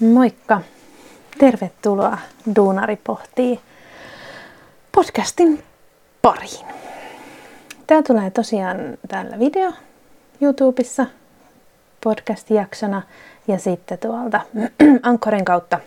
[0.00, 0.60] Moikka!
[1.38, 2.18] Tervetuloa
[2.56, 3.60] Duunari pohtii
[4.92, 5.62] podcastin
[6.22, 6.66] pariin.
[7.86, 8.78] Tämä tulee tosiaan
[9.08, 9.72] täällä video
[10.40, 11.06] YouTubessa
[12.04, 13.02] podcast-jaksona
[13.48, 14.40] ja sitten tuolta
[15.02, 15.80] Anchorin kautta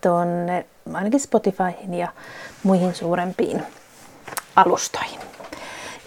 [0.00, 2.08] tuonne ainakin Spotifyhin ja
[2.62, 3.62] muihin suurempiin
[4.56, 5.20] alustoihin.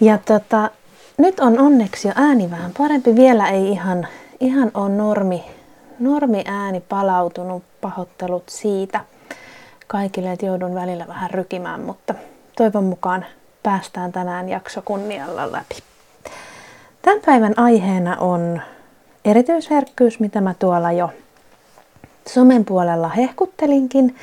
[0.00, 0.70] Ja tota,
[1.18, 3.14] nyt on onneksi jo ääni vähän parempi.
[3.14, 4.08] Vielä ei ihan,
[4.40, 5.57] ihan ole normi,
[5.98, 7.62] normi ääni palautunut.
[7.80, 9.00] Pahoittelut siitä
[9.86, 12.14] kaikille, että joudun välillä vähän rykimään, mutta
[12.56, 13.24] toivon mukaan
[13.62, 15.74] päästään tänään jakso kunnialla läpi.
[17.02, 18.62] Tämän päivän aiheena on
[19.24, 21.10] erityisherkkyys, mitä mä tuolla jo
[22.28, 24.16] somen puolella hehkuttelinkin.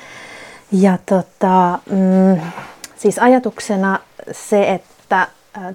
[0.72, 2.42] Ja tota, mm,
[2.96, 4.00] siis ajatuksena
[4.32, 5.28] se, että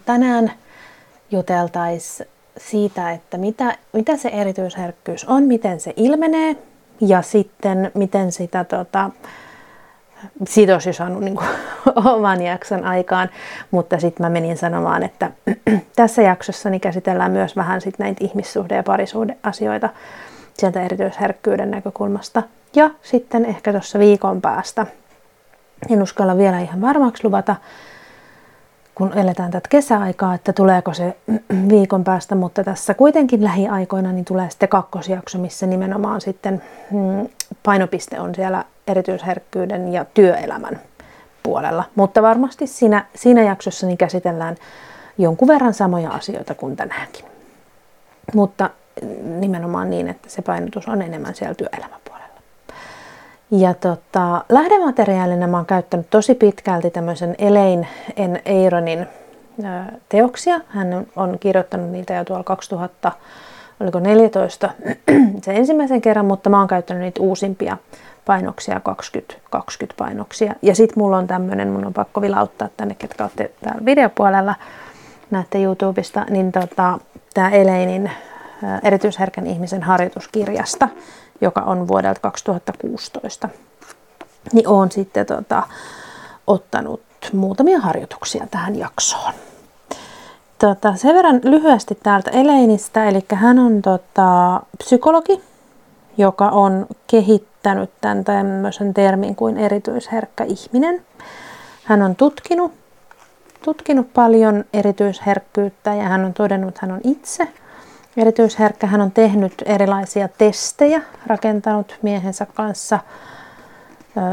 [0.05, 0.53] tänään
[1.31, 2.29] juteltaisiin
[2.69, 6.57] siitä, että mitä, mitä se erityisherkkyys on, miten se ilmenee
[7.01, 9.11] ja sitten miten sitä tota,
[10.49, 11.49] siitä olisi saanut niin kuin,
[12.17, 13.31] oman jakson aikaan,
[13.71, 15.31] mutta sitten mä menin sanomaan, että
[15.97, 19.89] tässä jaksossa niin käsitellään myös vähän sit näitä ihmissuhde- ja parisuhdeasioita
[20.59, 22.43] sieltä erityisherkkyyden näkökulmasta.
[22.77, 24.87] Ja sitten ehkä tuossa viikon päästä,
[25.91, 27.57] en uskalla vielä ihan varmaksi luvata,
[29.01, 31.17] kun eletään tätä kesäaikaa, että tuleeko se
[31.71, 37.29] viikon päästä, mutta tässä kuitenkin lähiaikoina niin tulee sitten kakkosjakso, missä nimenomaan sitten mm,
[37.63, 40.81] painopiste on siellä erityisherkkyyden ja työelämän
[41.43, 41.85] puolella.
[41.95, 44.57] Mutta varmasti siinä, siinä jaksossa niin käsitellään
[45.19, 47.25] jonkun verran samoja asioita kuin tänäänkin.
[48.35, 48.71] Mutta
[49.23, 52.10] nimenomaan niin, että se painotus on enemmän siellä työelämäpuolella.
[53.51, 59.07] Ja tota, lähdemateriaalina mä oon käyttänyt tosi pitkälti tämmöisen Elaine en Eironin
[60.09, 60.61] teoksia.
[60.69, 63.13] Hän on, kirjoittanut niitä jo tuolla 2000,
[63.81, 64.71] oliko 14
[65.45, 67.77] se ensimmäisen kerran, mutta mä oon käyttänyt niitä uusimpia
[68.25, 70.55] painoksia, 20, 20 painoksia.
[70.63, 74.55] Ja sitten mulla on tämmöinen, mun on pakko vilauttaa tänne, ketkä olette täällä videopuolella,
[75.31, 76.99] näette YouTubesta, niin tota,
[77.35, 78.11] tämä Eleinin
[78.83, 80.89] erityisherkän ihmisen harjoituskirjasta,
[81.41, 83.49] joka on vuodelta 2016,
[84.53, 85.63] niin olen sitten tota,
[86.47, 87.03] ottanut
[87.33, 89.33] muutamia harjoituksia tähän jaksoon.
[90.59, 95.41] Tota, sen verran lyhyesti täältä Eleinistä, eli hän on tota, psykologi,
[96.19, 101.03] joka on kehittänyt tämän tämmöisen termin kuin erityisherkkä ihminen.
[101.85, 102.73] Hän on tutkinut,
[103.65, 107.49] tutkinut paljon erityisherkkyyttä ja hän on todennut, että hän on itse
[108.17, 108.87] erityisherkkä.
[108.87, 112.99] Hän on tehnyt erilaisia testejä, rakentanut miehensä kanssa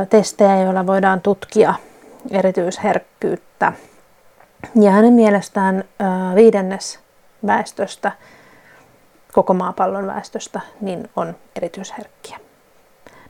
[0.09, 1.73] testejä, joilla voidaan tutkia
[2.31, 3.73] erityisherkkyyttä.
[4.75, 5.83] Ja hänen mielestään
[6.35, 6.99] viidennes
[7.47, 8.11] väestöstä,
[9.33, 12.37] koko maapallon väestöstä, niin on erityisherkkiä.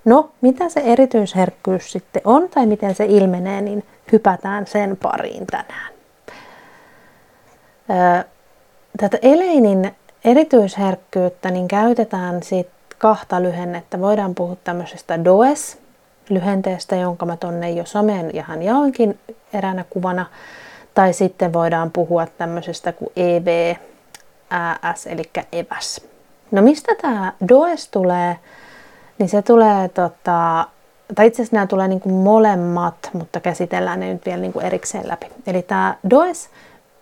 [0.05, 5.93] No, mitä se erityisherkkyys sitten on tai miten se ilmenee, niin hypätään sen pariin tänään.
[8.97, 9.95] Tätä Eleinin
[10.27, 12.67] erityisherkkyyttä niin käytetään sit
[12.97, 14.01] kahta lyhennettä.
[14.01, 15.77] Voidaan puhua tämmöisestä DOES,
[16.29, 19.19] lyhenteestä, jonka mä tonne jo someen ihan jaoinkin
[19.53, 20.25] eräänä kuvana.
[20.93, 26.07] Tai sitten voidaan puhua tämmöisestä kuin EVS, eli EVäs.
[26.51, 28.39] No mistä tämä DOES tulee?
[29.17, 30.67] Niin se tulee, tota,
[31.15, 34.65] tai itse asiassa nämä tulee niin kuin molemmat, mutta käsitellään ne nyt vielä niin kuin
[34.65, 35.27] erikseen läpi.
[35.47, 36.49] Eli tämä DOES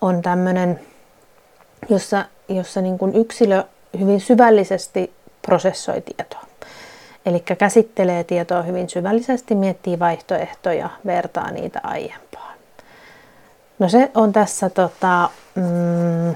[0.02, 0.80] on tämmöinen,
[1.90, 3.64] jossa jossa niin kuin yksilö
[4.00, 6.46] hyvin syvällisesti prosessoi tietoa.
[7.26, 12.56] Eli käsittelee tietoa hyvin syvällisesti, miettii vaihtoehtoja, vertaa niitä aiempaan.
[13.80, 16.36] No se on tässä tota, mm,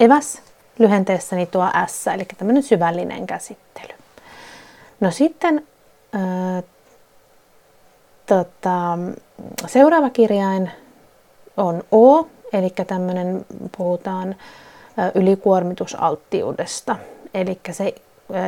[0.00, 0.42] eväs
[0.78, 3.94] lyhenteessäni tuo S, eli tämmöinen syvällinen käsittely.
[5.00, 5.66] No sitten
[6.12, 6.62] ää,
[8.26, 8.98] tota,
[9.66, 10.70] seuraava kirjain
[11.56, 13.46] on O, eli tämmöinen
[13.76, 14.36] puhutaan
[15.14, 16.96] ylikuormitusalttiudesta.
[17.34, 17.94] Eli se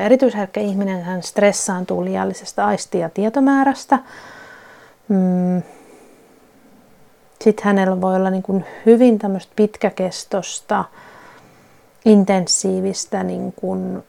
[0.04, 3.98] erityisherkkä ihminen hän stressaantuu liiallisesta aisti- ja tietomäärästä.
[5.08, 5.62] Mm.
[7.40, 10.84] Sitten hänellä voi olla niin kuin hyvin tämmöistä pitkäkestosta,
[12.04, 14.02] intensiivistä niin kuin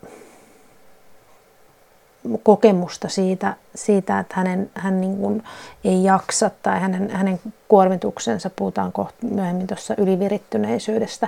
[2.43, 5.43] kokemusta siitä, siitä, että hänen, hän niin kuin
[5.83, 11.27] ei jaksa tai hänen, hänen kuormituksensa, puhutaan kohta myöhemmin tuossa ylivirittyneisyydestä,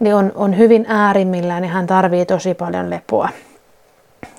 [0.00, 3.28] niin on, on hyvin äärimmillään ja hän tarvii tosi paljon lepoa.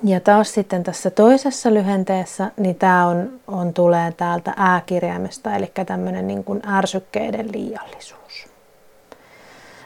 [0.03, 6.27] Ja taas sitten tässä toisessa lyhenteessä, niin tämä on, on, tulee täältä ääkirjaimesta, eli tämmöinen
[6.27, 8.47] niin kuin ärsykkeiden liiallisuus.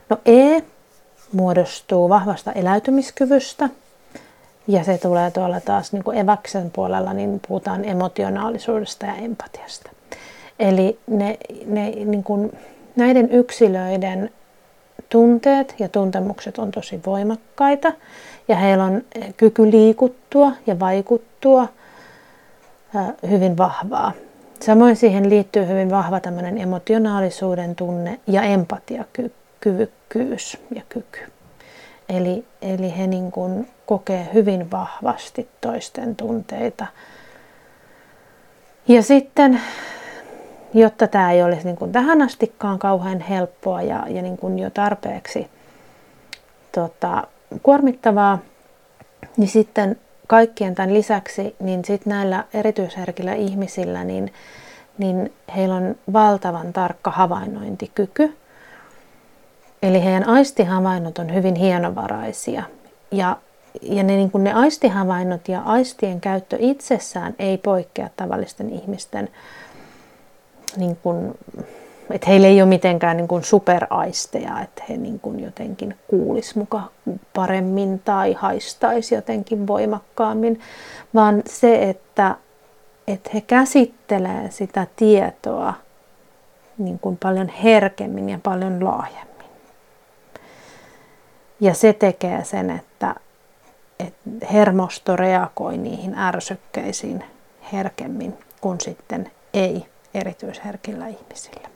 [0.09, 0.61] No E
[1.31, 3.69] muodostuu vahvasta eläytymiskyvystä,
[4.67, 9.89] Ja se tulee tuolla taas niin kuin eväksen puolella, niin puhutaan emotionaalisuudesta ja empatiasta.
[10.59, 12.57] Eli ne, ne, niin kuin,
[12.95, 14.29] näiden yksilöiden
[15.13, 17.94] tunteet ja tuntemukset on tosi voimakkaita
[18.48, 19.01] ja heillä on
[19.38, 21.68] kyky liikuttua ja vaikuttua
[23.30, 24.12] hyvin vahvaa.
[24.60, 31.19] Samoin siihen liittyy hyvin vahva tämmöinen emotionaalisuuden tunne ja empatiakyvykkyys ja kyky.
[32.10, 36.88] Eli, eli he niin kuin kokee hyvin vahvasti toisten tunteita.
[38.88, 39.62] Ja sitten,
[40.73, 44.69] jotta tämä ei olisi niin kuin tähän astikaan kauhean helppoa ja, ja niin kuin jo
[44.69, 45.47] tarpeeksi
[46.71, 47.27] tota,
[47.63, 48.39] kuormittavaa,
[49.37, 54.33] niin sitten kaikkien tämän lisäksi, niin sit näillä erityisherkillä ihmisillä, niin,
[54.97, 58.37] niin heillä on valtavan tarkka havainnointikyky.
[59.81, 62.63] Eli heidän aistihavainnot on hyvin hienovaraisia.
[63.11, 63.37] Ja,
[63.81, 69.29] ja ne, niin kuin ne aistihavainnot ja aistien käyttö itsessään ei poikkea tavallisten ihmisten
[70.77, 71.37] niin kuin,
[72.09, 76.81] että heillä ei ole mitenkään niin kuin superaisteja, että he niin kuin jotenkin kuulis muka
[77.33, 80.59] paremmin tai haistaisi jotenkin voimakkaammin,
[81.13, 82.35] vaan se, että,
[83.07, 85.73] että he käsittelee sitä tietoa
[86.77, 89.33] niin kuin paljon herkemmin ja paljon laajemmin.
[91.59, 93.15] Ja se tekee sen, että,
[93.99, 97.23] että hermosto reagoi niihin ärsykkeisiin
[97.73, 101.69] herkemmin kuin sitten ei erityisherkillä ihmisillä.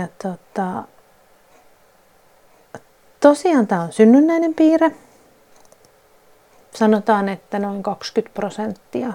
[0.00, 0.84] Ja tota,
[3.20, 4.90] tosiaan tämä on synnynnäinen piirre.
[6.74, 9.12] Sanotaan, että noin 20 prosenttia,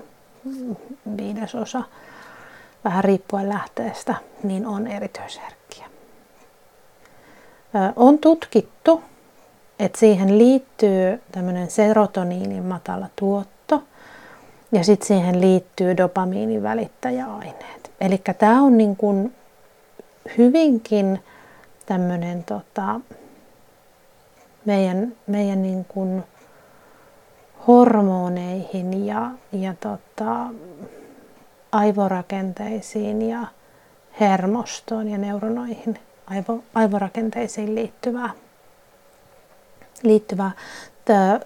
[1.18, 1.84] viidesosa,
[2.84, 5.88] vähän riippuen lähteestä, niin on erityisherkkiä.
[7.96, 9.04] On tutkittu,
[9.80, 13.57] että siihen liittyy tämmöinen serotoniinin matala tuotto
[14.72, 17.92] ja sitten siihen liittyy dopamiinin välittäjäaineet.
[18.02, 19.36] Eli tämä on niin kuin
[20.38, 21.20] hyvinkin
[21.86, 23.00] tämmöinen tota,
[24.66, 26.24] meidän, meidän niin kuin
[27.68, 30.48] hormoneihin ja, ja tota,
[31.72, 33.48] aivorakenteisiin ja
[34.20, 38.30] hermostoon ja neuronoihin, aivo, aivorakenteisiin liittyvää.
[40.04, 40.52] liittyvää.
[41.08, 41.40] Tää,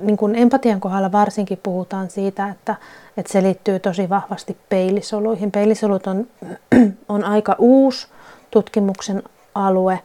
[0.00, 2.76] niin kuin empatian kohdalla varsinkin puhutaan siitä, että,
[3.16, 5.50] että se liittyy tosi vahvasti peilisoluihin.
[5.50, 6.26] Peilisolut on,
[7.08, 8.08] on aika uusi
[8.50, 9.22] tutkimuksen
[9.54, 10.00] alue.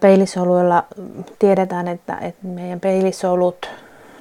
[0.00, 0.84] Peilisoluilla
[1.38, 3.70] tiedetään, että, että meidän peilisolut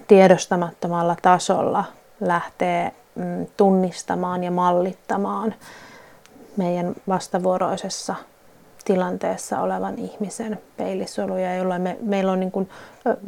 [0.08, 1.84] tiedostamattomalla tasolla
[2.20, 5.54] lähtee mm, tunnistamaan ja mallittamaan
[6.58, 8.16] meidän vastavuoroisessa
[8.86, 12.70] tilanteessa olevan ihmisen peilisoluja, jolloin me, meillä on niin kuin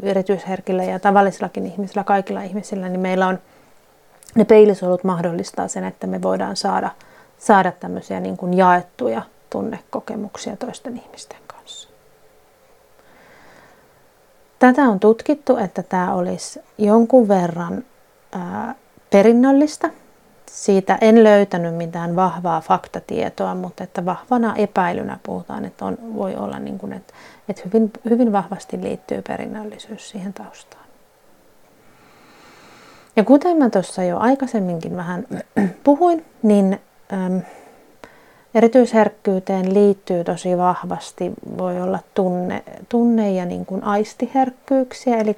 [0.02, 3.40] erityisherkillä ja tavallisillakin ihmisillä, kaikilla ihmisillä, niin meillä on
[4.36, 6.90] ne peilisolut mahdollistaa sen, että me voidaan saada,
[7.38, 11.90] saada tämmöisiä niin kuin jaettuja tunnekokemuksia toisten ihmisten kanssa.
[14.60, 17.86] Tätä on tutkittu, että tämä olisi jonkun verran
[18.32, 18.76] ää,
[19.10, 19.90] perinnöllistä.
[20.52, 26.60] Siitä en löytänyt mitään vahvaa faktatietoa, mutta että vahvana epäilynä puhutaan, että on, voi olla,
[26.60, 27.14] niin kuin, että,
[27.50, 30.86] että hyvin, hyvin vahvasti liittyy perinnöllisyys siihen taustaan.
[33.16, 35.28] Ja kuten mä tuossa jo aikaisemminkin vähän
[35.84, 36.80] puhuin, niin
[37.14, 37.42] äm,
[38.56, 45.38] Erityisherkkyyteen liittyy tosi vahvasti, voi olla tunne, tunne ja niin kuin aistiherkkyyksiä, eli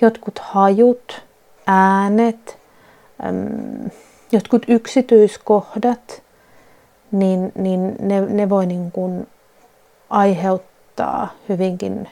[0.00, 1.22] jotkut hajut,
[1.66, 2.58] äänet,
[3.26, 3.90] äm,
[4.32, 6.22] jotkut yksityiskohdat,
[7.12, 9.26] niin, niin ne, ne voi niin kuin
[10.10, 12.08] aiheuttaa hyvinkin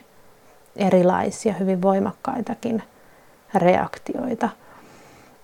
[0.76, 2.82] erilaisia, hyvin voimakkaitakin
[3.54, 4.48] reaktioita.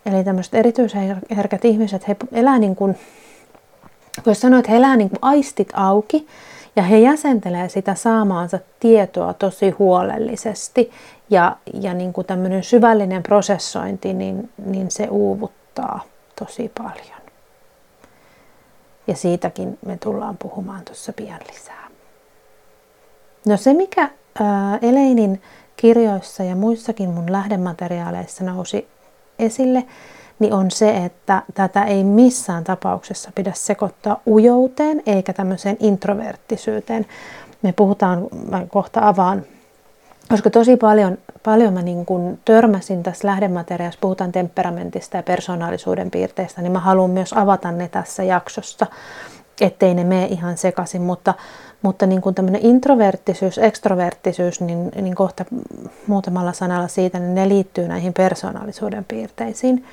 [0.07, 2.99] Eli tämmöiset erityisherkät ihmiset, he elää niin kuin
[4.27, 6.27] voisi sanoa, että he elää niin kuin aistit auki
[6.77, 10.91] ja he jäsentelee sitä saamaansa tietoa tosi huolellisesti
[11.31, 16.01] ja, ja niin kuin tämmöinen syvällinen prosessointi, niin, niin se uuvuttaa
[16.45, 17.23] tosi paljon.
[19.07, 21.89] Ja siitäkin me tullaan puhumaan tuossa pian lisää.
[23.47, 24.11] No se, mikä
[24.83, 25.43] Eleinin
[25.77, 28.89] kirjoissa ja muissakin mun lähdemateriaaleissa nousi
[29.39, 29.85] esille,
[30.39, 37.07] niin on se, että tätä ei missään tapauksessa pidä sekoittaa ujouteen eikä tämmöiseen introverttisyyteen.
[37.63, 39.43] Me puhutaan, mä kohta avaan,
[40.33, 46.63] koska tosi paljon, paljon mä niin kun törmäsin tässä lähdemateriaalissa, puhutaan temperamentista ja persoonallisuuden piirteistä,
[46.63, 48.87] niin mä haluan myös avata ne tässä jaksossa,
[49.61, 51.35] ettei ne mene ihan sekaisin, mutta,
[51.83, 55.45] Mutta niin kuin tämmöinen introverttisyys, ekstroverttisyys, niin, niin kohta
[56.07, 59.85] muutamalla sanalla siitä, niin ne liittyy näihin persoonallisuuden piirteisiin.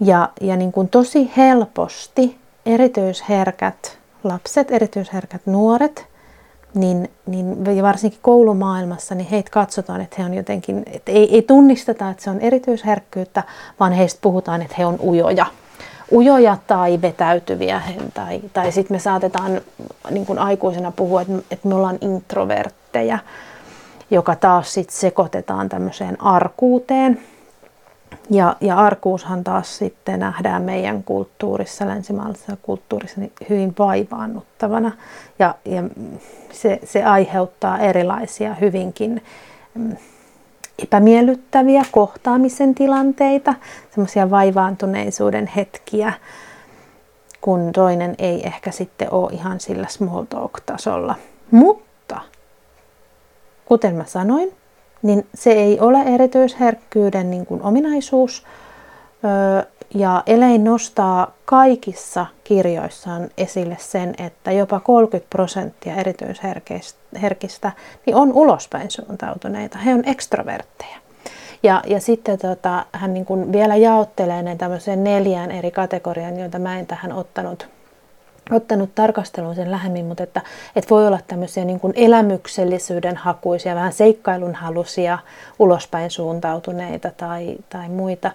[0.00, 6.06] Ja, ja niin kuin tosi helposti erityisherkät lapset, erityisherkät nuoret,
[6.74, 11.42] niin, niin ja varsinkin koulumaailmassa, niin heitä katsotaan, että he on jotenkin, että ei, ei
[11.42, 13.42] tunnisteta, että se on erityisherkkyyttä,
[13.80, 15.46] vaan heistä puhutaan, että he on ujoja.
[16.12, 17.82] Ujoja tai vetäytyviä,
[18.14, 19.60] tai, tai sitten me saatetaan
[20.10, 23.18] niin kuin aikuisena puhua, että, että me ollaan introvertteja,
[24.10, 27.18] joka taas sitten sekoitetaan tämmöiseen arkuuteen,
[28.30, 34.92] ja, ja arkuushan taas sitten nähdään meidän kulttuurissa, länsimaalaisessa kulttuurissa, niin hyvin vaivaannuttavana.
[35.38, 35.82] Ja, ja
[36.52, 39.22] se, se aiheuttaa erilaisia hyvinkin
[39.74, 39.96] mm,
[40.82, 43.54] epämiellyttäviä kohtaamisen tilanteita,
[43.90, 46.12] semmoisia vaivaantuneisuuden hetkiä,
[47.40, 51.14] kun toinen ei ehkä sitten ole ihan sillä small talk-tasolla.
[51.50, 52.20] Mutta,
[53.64, 54.57] kuten mä sanoin,
[55.02, 58.44] niin se ei ole erityisherkkyyden niin kuin ominaisuus.
[59.94, 67.72] Ja Elein nostaa kaikissa kirjoissaan esille sen, että jopa 30 prosenttia erityisherkistä
[68.06, 69.78] niin on ulospäin suuntautuneita.
[69.78, 70.98] He on ekstrovertteja.
[71.62, 74.56] Ja, ja sitten tota, hän niin kuin vielä jaottelee ne
[74.96, 77.68] neljään eri kategoriaan, joita mä en tähän ottanut
[78.50, 80.42] ottanut tarkasteluun sen lähemmin, mutta että,
[80.76, 85.18] että voi olla tämmöisiä niin kuin elämyksellisyyden hakuisia, vähän seikkailun halusia,
[85.58, 88.30] ulospäin suuntautuneita tai, tai muita.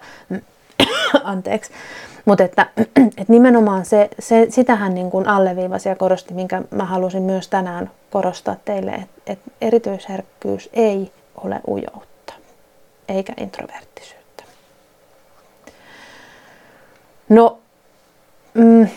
[1.24, 1.72] Anteeksi.
[2.24, 2.66] Mutta että,
[3.18, 7.90] että nimenomaan se, se, sitähän niin kuin alleviivasi ja korosti, minkä mä halusin myös tänään
[8.10, 11.12] korostaa teille, että, että erityisherkkyys ei
[11.44, 12.34] ole ujoutta,
[13.08, 14.44] eikä introverttisyyttä.
[17.28, 17.58] No,
[18.54, 18.88] mm,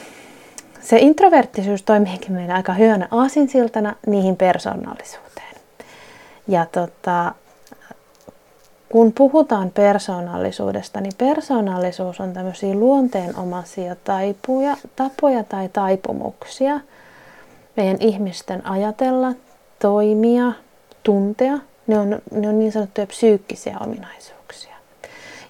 [0.89, 5.55] se introverttisyys toimiikin meillä aika hyvänä aasinsiltana niihin persoonallisuuteen.
[6.47, 7.31] Ja tota,
[8.89, 16.79] kun puhutaan persoonallisuudesta, niin persoonallisuus on tämmöisiä luonteenomaisia taipuja, tapoja tai taipumuksia
[17.77, 19.33] meidän ihmisten ajatella,
[19.79, 20.51] toimia,
[21.03, 21.57] tuntea.
[21.87, 24.36] Ne on, ne on niin sanottuja psyykkisiä ominaisuuksia.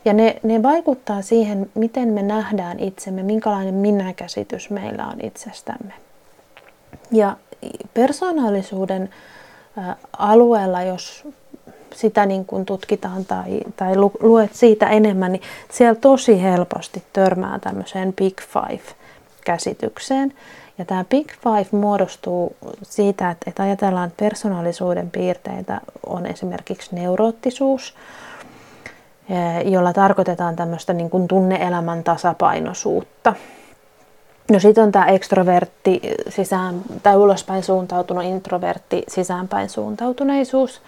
[0.07, 5.93] Ja ne, ne vaikuttaa siihen, miten me nähdään itsemme, minkälainen minäkäsitys meillä on itsestämme.
[7.11, 7.37] Ja
[7.93, 9.09] persoonallisuuden
[10.17, 11.27] alueella, jos
[11.95, 18.13] sitä niin kuin tutkitaan tai, tai luet siitä enemmän, niin siellä tosi helposti törmää tämmöiseen
[18.13, 20.33] Big Five-käsitykseen.
[20.77, 27.95] Ja tämä Big Five muodostuu siitä, että, että ajatellaan, että persoonallisuuden piirteitä on esimerkiksi neuroottisuus,
[29.65, 33.33] jolla tarkoitetaan tämmöistä niin kuin tunneelämän tasapainoisuutta.
[34.51, 40.81] No sitten on tämä ekstrovertti sisään, tai ulospäin suuntautunut introvertti sisäänpäin suuntautuneisuus.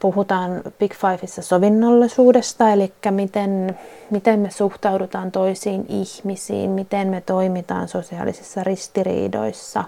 [0.00, 3.78] Puhutaan Big Fiveissa sovinnollisuudesta, eli miten,
[4.10, 9.84] miten me suhtaudutaan toisiin ihmisiin, miten me toimitaan sosiaalisissa ristiriidoissa,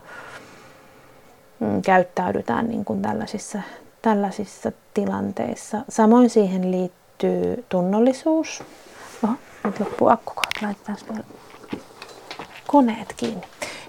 [1.60, 3.58] mm, käyttäydytään niin kuin tällaisissa
[4.06, 5.78] tällaisissa tilanteissa.
[5.88, 8.62] Samoin siihen liittyy tunnollisuus.
[9.24, 9.32] Oho,
[9.64, 10.32] nyt loppuu akku
[10.62, 11.24] Laitetaan vielä
[12.66, 13.42] koneet kiinni.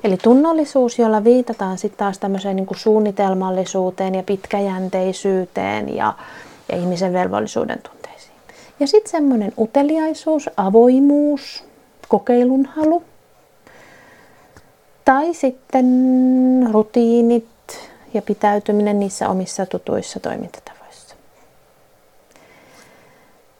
[0.03, 6.13] Eli tunnollisuus, jolla viitataan sitten taas tämmöiseen niin kuin suunnitelmallisuuteen ja pitkäjänteisyyteen ja,
[6.71, 8.35] ja ihmisen velvollisuuden tunteisiin.
[8.79, 11.63] Ja sitten semmoinen uteliaisuus, avoimuus,
[12.07, 13.03] kokeilun halu.
[15.05, 15.85] Tai sitten
[16.71, 17.56] rutiinit,
[18.17, 21.15] ja pitäytyminen niissä omissa tutuissa toimintatavoissa.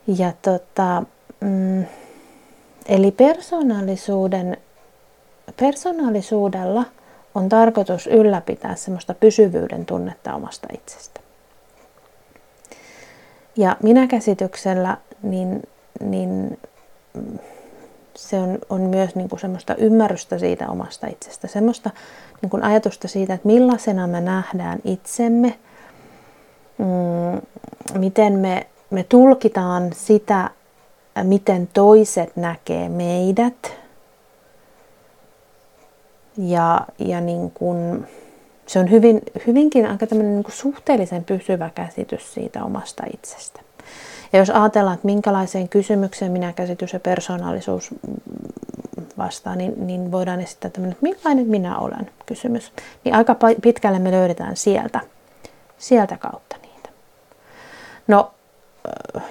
[0.06, 1.02] Ja tota,
[1.40, 1.84] mm,
[2.86, 4.56] eli persoonallisuuden,
[5.56, 6.84] persoonallisuudella
[7.34, 11.20] on tarkoitus ylläpitää semmoista pysyvyyden tunnetta omasta itsestä.
[13.56, 15.62] Ja minäkäsityksellä niin,
[16.00, 16.58] niin
[18.18, 21.90] se on, on myös niin kuin semmoista ymmärrystä siitä omasta itsestä, semmoista
[22.42, 25.58] niin kuin ajatusta siitä, että millaisena me nähdään itsemme,
[26.78, 27.40] mm,
[27.98, 30.50] miten me, me tulkitaan sitä,
[31.22, 33.72] miten toiset näkee meidät.
[36.36, 38.06] Ja, ja niin kuin,
[38.66, 43.67] se on hyvin, hyvinkin aika niin kuin suhteellisen pysyvä käsitys siitä omasta itsestä.
[44.32, 47.90] Ja jos ajatellaan, että minkälaiseen kysymykseen minä käsitys ja persoonallisuus
[49.18, 52.72] vastaan, niin, niin voidaan esittää tämmöinen, että millainen minä olen kysymys.
[53.04, 55.00] Niin aika pitkälle me löydetään sieltä,
[55.78, 56.88] sieltä kautta niitä.
[58.06, 58.30] No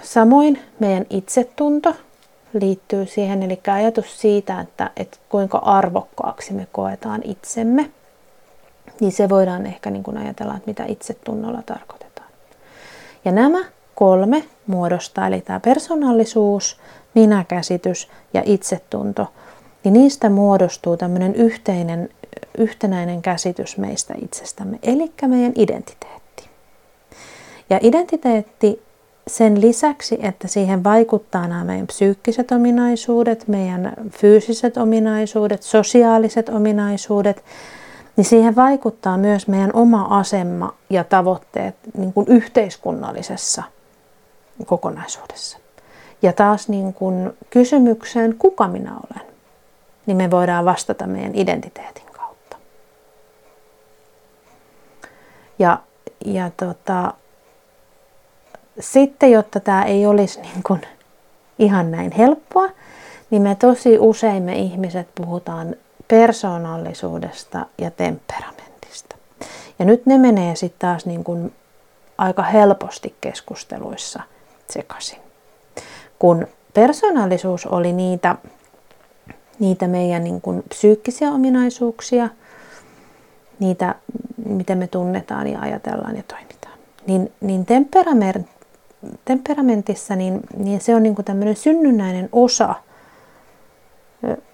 [0.02, 1.96] samoin meidän itsetunto
[2.54, 7.92] liittyy siihen, eli ajatus siitä, että, että kuinka arvokkaaksi me koetaan itsemme.
[9.00, 12.30] niin se voidaan ehkä niin kuin ajatella, että mitä itsetunnolla tarkoitetaan.
[13.26, 13.66] Ja nämä
[13.98, 16.78] kolme muodostaa, eli tämä persoonallisuus,
[17.16, 19.28] minäkäsitys ja itsetunto,
[19.84, 22.10] niin niistä muodostuu tämmöinen yhteinen,
[22.58, 26.50] yhtenäinen käsitys meistä itsestämme, eli meidän identiteetti.
[27.70, 28.82] Ja identiteetti
[29.28, 37.44] sen lisäksi, että siihen vaikuttaa nämä meidän psyykkiset ominaisuudet, meidän fyysiset ominaisuudet, sosiaaliset ominaisuudet,
[38.16, 43.64] niin siihen vaikuttaa myös meidän oma asema ja tavoitteet niin kuin yhteiskunnallisessa
[44.66, 45.58] kokonaisuudessa.
[46.22, 49.28] Ja taas niin kuin kysymykseen, kuka minä olen,
[50.06, 52.58] niin me voidaan vastata meidän identiteetin kautta.
[55.60, 55.80] Ja,
[56.26, 57.14] ja tota,
[58.80, 60.82] sitten, jotta tämä ei olisi niin kuin
[61.60, 62.70] ihan näin helppoa,
[63.30, 65.76] niin me tosi usein me ihmiset puhutaan
[66.08, 69.16] persoonallisuudesta ja temperamentista.
[69.80, 71.54] Ja nyt ne menee sitten taas niin kuin
[72.18, 74.24] aika helposti keskusteluissa
[74.74, 75.20] sekaisin.
[76.20, 78.36] Kun persoonallisuus oli niitä,
[79.60, 82.30] niitä meidän niin kuin psyykkisiä ominaisuuksia,
[83.60, 83.96] niitä,
[84.46, 88.48] miten me tunnetaan ja ajatellaan ja toimitaan, niin, niin temperament,
[89.26, 92.76] temperamentissa niin, niin se on niin kuin tämmöinen synnynnäinen osa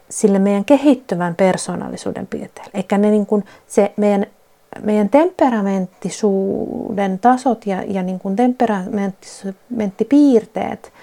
[0.09, 2.71] sille meidän kehittyvän persoonallisuuden piirteelle.
[2.73, 4.25] Eikä ne niin kuin se meidän,
[4.81, 10.93] meidän temperamenttisuuden tasot ja, ja niin kuin temperamenttipiirteet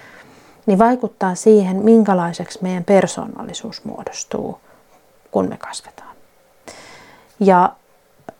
[0.66, 4.58] niin vaikuttaa siihen, minkälaiseksi meidän persoonallisuus muodostuu,
[5.30, 6.16] kun me kasvetaan.
[7.40, 7.72] Ja,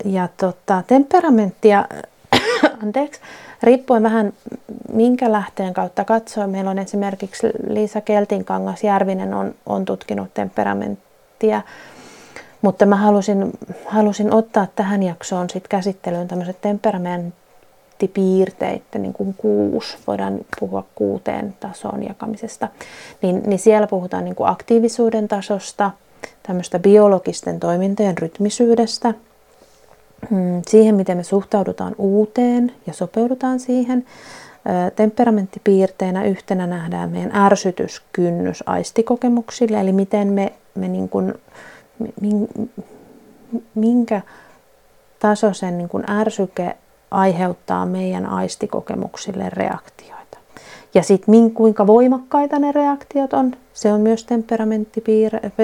[0.04, 1.84] ja tota, temperamenttia,
[2.82, 3.20] anteeksi,
[3.62, 4.32] riippuen vähän
[4.92, 6.46] minkä lähteen kautta katsoa.
[6.46, 11.62] Meillä on esimerkiksi Liisa Keltinkangas Järvinen on, on tutkinut temperamenttia,
[12.62, 13.52] mutta mä halusin,
[13.86, 22.02] halusin ottaa tähän jaksoon sit käsittelyyn tämmöiset temperamenttipiirteiden niin kuin kuusi, voidaan puhua kuuteen tasoon
[22.02, 22.68] jakamisesta,
[23.22, 25.90] niin, niin siellä puhutaan niin kuin aktiivisuuden tasosta,
[26.42, 29.14] tämmöistä biologisten toimintojen rytmisyydestä–
[30.30, 34.06] Mm, siihen, miten me suhtaudutaan uuteen ja sopeudutaan siihen.
[34.96, 41.34] Temperamenttipiirteenä yhtenä nähdään meidän ärsytyskynnys aistikokemuksille, eli miten me, me niin kuin,
[43.74, 44.20] minkä
[45.18, 46.76] tasoisen niin kuin ärsyke
[47.10, 50.38] aiheuttaa meidän aistikokemuksille reaktioita.
[50.94, 54.24] Ja sitten kuinka voimakkaita ne reaktiot on, se on myös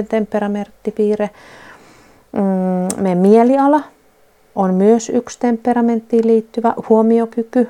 [0.09, 1.31] temperamenttipiirre.
[2.33, 3.81] Mm, meidän mieliala,
[4.55, 7.69] on myös yksi temperamenttiin liittyvä huomiokyky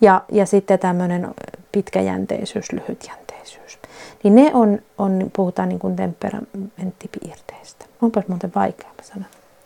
[0.00, 1.34] ja, ja sitten tämmöinen
[1.72, 3.78] pitkäjänteisyys, lyhytjänteisyys.
[4.22, 7.84] Niin ne on, on puhutaan niin kuin temperamenttipiirteistä.
[8.02, 9.24] Onpas muuten vaikea sana.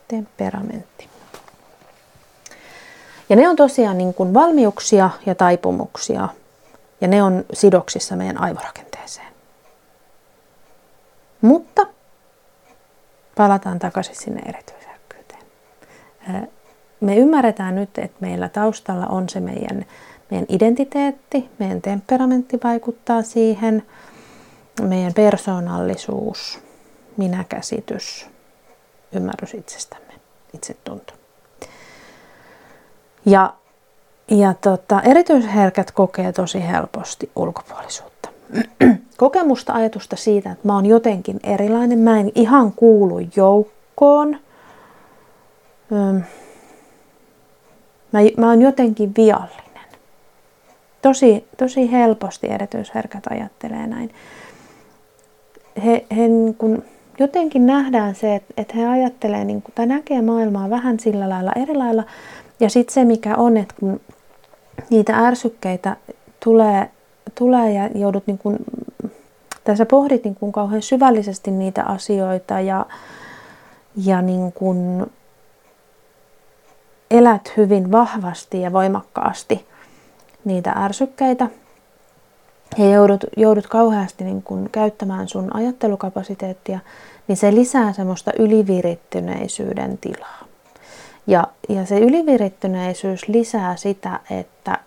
[0.09, 1.09] Temperamentti.
[3.29, 6.29] Ja ne on tosiaan niin kuin valmiuksia ja taipumuksia
[7.01, 9.33] ja ne on sidoksissa meidän aivorakenteeseen.
[11.41, 11.87] Mutta
[13.37, 14.77] palataan takaisin sinne erityisesti
[17.01, 19.85] me ymmärretään nyt, että meillä taustalla on se meidän,
[20.31, 23.83] meidän identiteetti, meidän temperamentti vaikuttaa siihen,
[24.83, 26.59] meidän persoonallisuus,
[27.17, 28.27] minäkäsitys,
[29.13, 30.15] ymmärrys itsestämme,
[30.55, 31.13] itsetunto.
[33.27, 33.55] Ja,
[34.31, 38.29] ja tota, erityisherkät kokee tosi helposti ulkopuolisuutta.
[39.17, 44.39] Kokemusta, ajatusta siitä, että mä oon jotenkin erilainen, mä en ihan kuulu joukkoon–
[48.13, 49.87] mä, mä oon jotenkin viallinen.
[51.03, 54.15] Tosi, tosi helposti erityisherkät ajattelee näin.
[55.85, 56.85] He, he niin kun,
[57.19, 61.53] jotenkin nähdään se, että, että he ajattelee niin kun, tai näkee maailmaa vähän sillä lailla
[61.57, 62.05] eri lailla.
[62.61, 64.01] Ja sitten se, mikä on, että kun
[64.91, 65.97] niitä ärsykkeitä
[66.45, 66.91] tulee,
[67.35, 68.59] tulee ja joudut niin kun,
[69.65, 72.87] tässä pohdit niin kun kauhean syvällisesti niitä asioita ja,
[73.97, 75.11] ja niin kun,
[77.11, 79.67] elät hyvin vahvasti ja voimakkaasti
[80.45, 81.49] niitä ärsykkeitä
[82.79, 86.79] ja joudut, joudut kauheasti niin kun käyttämään sun ajattelukapasiteettia,
[87.29, 90.45] niin se lisää semmoista ylivirittyneisyuden tilaa.
[91.27, 94.79] Ja, ja se ylivirittyneisyys lisää sitä, että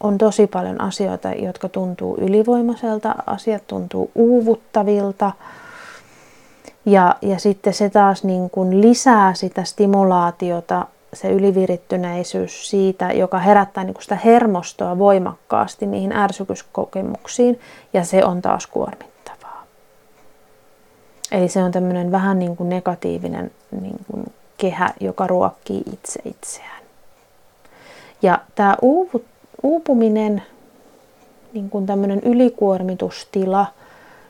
[0.00, 5.32] on tosi paljon asioita, jotka tuntuu ylivoimaiselta, asiat tuntuu uuvuttavilta.
[6.86, 13.84] Ja, ja sitten se taas niin kuin lisää sitä stimulaatiota se ylivirittyneisyys siitä, joka herättää
[13.84, 17.60] niin sitä hermostoa voimakkaasti niihin ärsykyskokemuksiin,
[17.92, 19.64] ja se on taas kuormittavaa.
[21.32, 24.24] Eli se on tämmöinen vähän niin kuin negatiivinen niin kuin
[24.56, 26.82] kehä, joka ruokkii itse itseään.
[28.22, 29.24] Ja tämä uupu,
[29.62, 30.42] uupuminen,
[31.52, 33.66] niin kuin tämmöinen ylikuormitustila,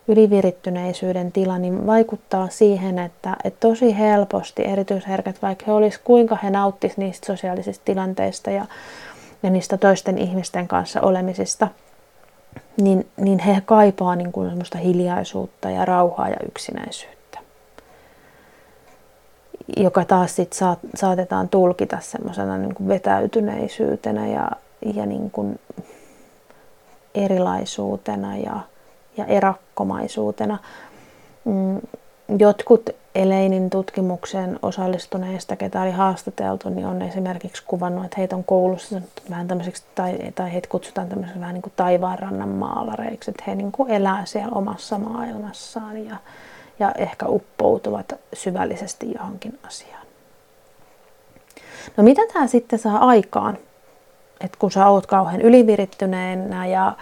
[0.08, 6.50] ylivirittyneisyyden tila, niin vaikuttaa siihen, että, että tosi helposti erityisherkät, vaikka he olisi kuinka he
[6.50, 8.66] nauttis niistä sosiaalisista tilanteista ja,
[9.42, 11.68] ja niistä toisten ihmisten kanssa olemisista,
[12.80, 17.38] niin, niin he kaipaa niin kuin semmoista hiljaisuutta ja rauhaa ja yksinäisyyttä,
[19.76, 24.50] joka taas sit saat, saatetaan tulkita semmoisena niin kuin vetäytyneisyytenä ja,
[24.94, 25.60] ja niin kuin
[27.14, 28.60] erilaisuutena ja,
[29.18, 30.58] ja erakkomaisuutena.
[31.44, 31.80] Mm,
[32.38, 39.00] jotkut Eleinin tutkimukseen osallistuneista, ketä oli haastateltu, niin on esimerkiksi kuvannut, että heitä on koulussa
[39.30, 43.72] vähän tämmöiseksi, tai, tai heitä kutsutaan tämmöiseksi vähän niin kuin taivaanrannan maalareiksi, että he niin
[43.72, 46.16] kuin elää siellä omassa maailmassaan ja,
[46.78, 50.06] ja ehkä uppoutuvat syvällisesti johonkin asiaan.
[51.96, 53.58] No mitä tämä sitten saa aikaan?
[54.40, 56.92] että kun sä oot kauhean ylivirittyneenä ja,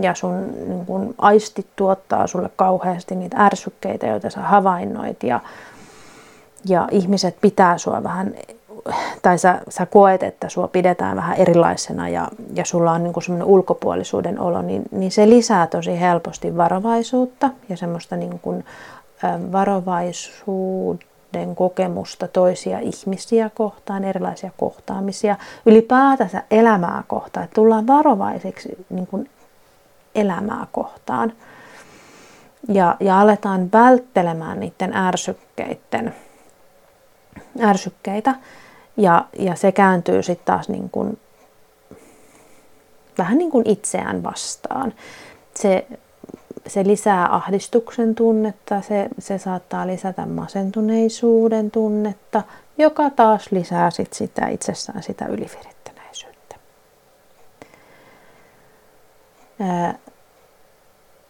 [0.00, 5.40] ja sun niin kun aistit tuottaa sulle kauheasti niitä ärsykkeitä, joita sä havainnoit ja,
[6.64, 8.34] ja ihmiset pitää sua vähän,
[9.22, 13.48] tai sä, sä koet, että sua pidetään vähän erilaisena ja, ja sulla on niin semmoinen
[13.48, 18.64] ulkopuolisuuden olo, niin, niin se lisää tosi helposti varovaisuutta ja semmoista niin kuin,
[19.52, 29.30] varovaisuuden kokemusta toisia ihmisiä kohtaan, erilaisia kohtaamisia, ylipäätänsä elämää kohtaan, että tullaan varovaiseksi niin kuin
[30.14, 31.32] elämää kohtaan.
[32.68, 36.14] Ja, ja aletaan välttelemään niiden ärsykkeiden,
[37.60, 38.34] ärsykkeitä
[38.96, 41.18] ja, ja se kääntyy sitten taas niin kuin,
[43.18, 44.94] vähän niin kuin itseään vastaan.
[45.54, 45.86] Se
[46.68, 52.42] se lisää ahdistuksen tunnetta, se, se saattaa lisätä masentuneisuuden tunnetta,
[52.78, 55.77] joka taas lisää sit sitä itsessään sitä ylivirittäneisyyttä.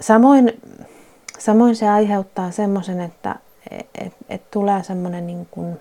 [0.01, 0.61] Samoin,
[1.39, 3.37] samoin se aiheuttaa semmoisen, että
[4.01, 5.81] et, et tulee semmoinen niin kuin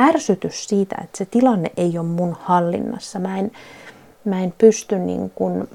[0.00, 3.18] ärsytys siitä, että se tilanne ei ole mun hallinnassa.
[3.18, 3.50] Mä en,
[4.24, 5.68] mä en pysty niin kuin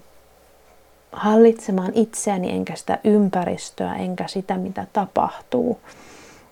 [1.11, 5.79] hallitsemaan itseäni enkä sitä ympäristöä enkä sitä mitä tapahtuu,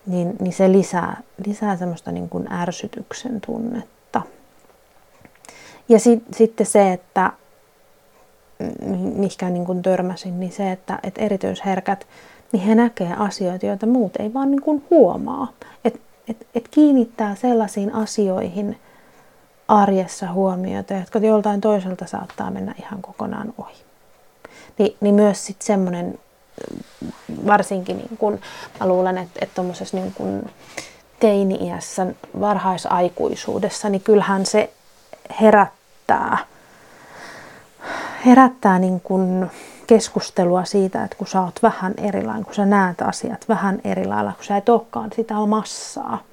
[0.06, 4.22] niin, niin se lisää, lisää semmoista niin kuin ärsytyksen tunnetta.
[5.90, 7.32] Ja sit, sitten se, että
[9.16, 12.08] mihinkä niin kuin törmäsin, niin se, että, että erityisherkät,
[12.52, 15.48] niin he näkee asioita, joita muut ei vaan niin kuin huomaa.
[15.86, 18.78] Että et, et kiinnittää sellaisiin asioihin
[19.68, 23.76] arjessa huomiota, jotka joltain toiselta saattaa mennä ihan kokonaan ohi.
[24.78, 26.20] Niin, niin myös sitten semmoinen,
[27.46, 28.40] varsinkin niin kun,
[28.80, 30.50] mä luulen, että, tuommoisessa niin
[31.20, 32.08] teini-iässä,
[32.40, 34.74] varhaisaikuisuudessa, niin kyllähän se
[35.42, 36.38] herättää,
[38.26, 39.48] herättää niin kun
[39.88, 44.32] keskustelua siitä, että kun sä oot vähän erilainen, kun sä näet asiat vähän eri lailla,
[44.32, 46.24] kun sä et olekaan sitä massaa.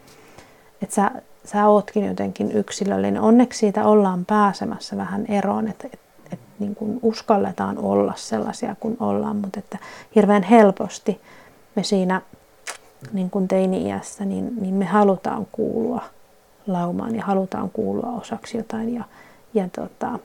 [0.82, 1.10] Että sä,
[1.44, 3.22] sä ootkin jotenkin yksilöllinen.
[3.22, 5.88] Onneksi siitä ollaan pääsemässä vähän eroon, että,
[6.32, 9.78] että niin kuin uskalletaan olla sellaisia kuin ollaan, mutta että
[10.14, 11.20] hirveän helposti
[11.74, 12.20] me siinä
[13.12, 16.02] niin kuin teini-iässä, niin, niin me halutaan kuulua
[16.66, 19.04] laumaan ja halutaan kuulua osaksi jotain ja,
[19.54, 20.18] ja tota,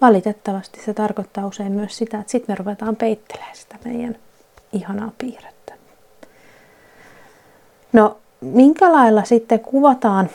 [0.00, 4.16] valitettavasti se tarkoittaa usein myös sitä, että sitten me ruvetaan peittelemään sitä meidän
[4.72, 5.74] ihanaa piirrettä.
[7.92, 10.30] No, minkä lailla sitten kuvataan,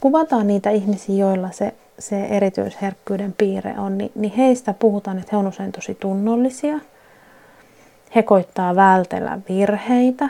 [0.00, 5.36] kuvataan niitä ihmisiä, joilla se se erityisherkkyyden piirre on, niin, niin heistä puhutaan, että he
[5.36, 6.78] on usein tosi tunnollisia.
[8.14, 10.28] He koittaa vältellä virheitä.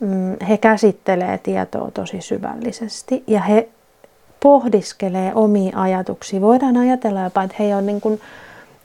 [0.00, 3.68] Mm, he käsittelee tietoa tosi syvällisesti ja he
[4.44, 6.40] pohdiskelee omia ajatuksia.
[6.40, 8.20] Voidaan ajatella jopa, että he on niin kuin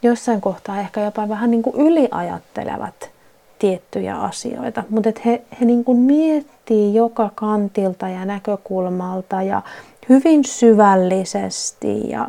[0.03, 3.11] jossain kohtaa ehkä jopa vähän niin kuin yliajattelevat
[3.59, 9.61] tiettyjä asioita, mutta että he, he niin kuin miettii joka kantilta ja näkökulmalta ja
[10.09, 12.27] hyvin syvällisesti ja,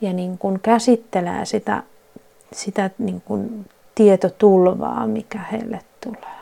[0.00, 1.82] ja niin kuin käsittelee sitä,
[2.52, 6.37] sitä niin kuin tietotulvaa, mikä heille tulee.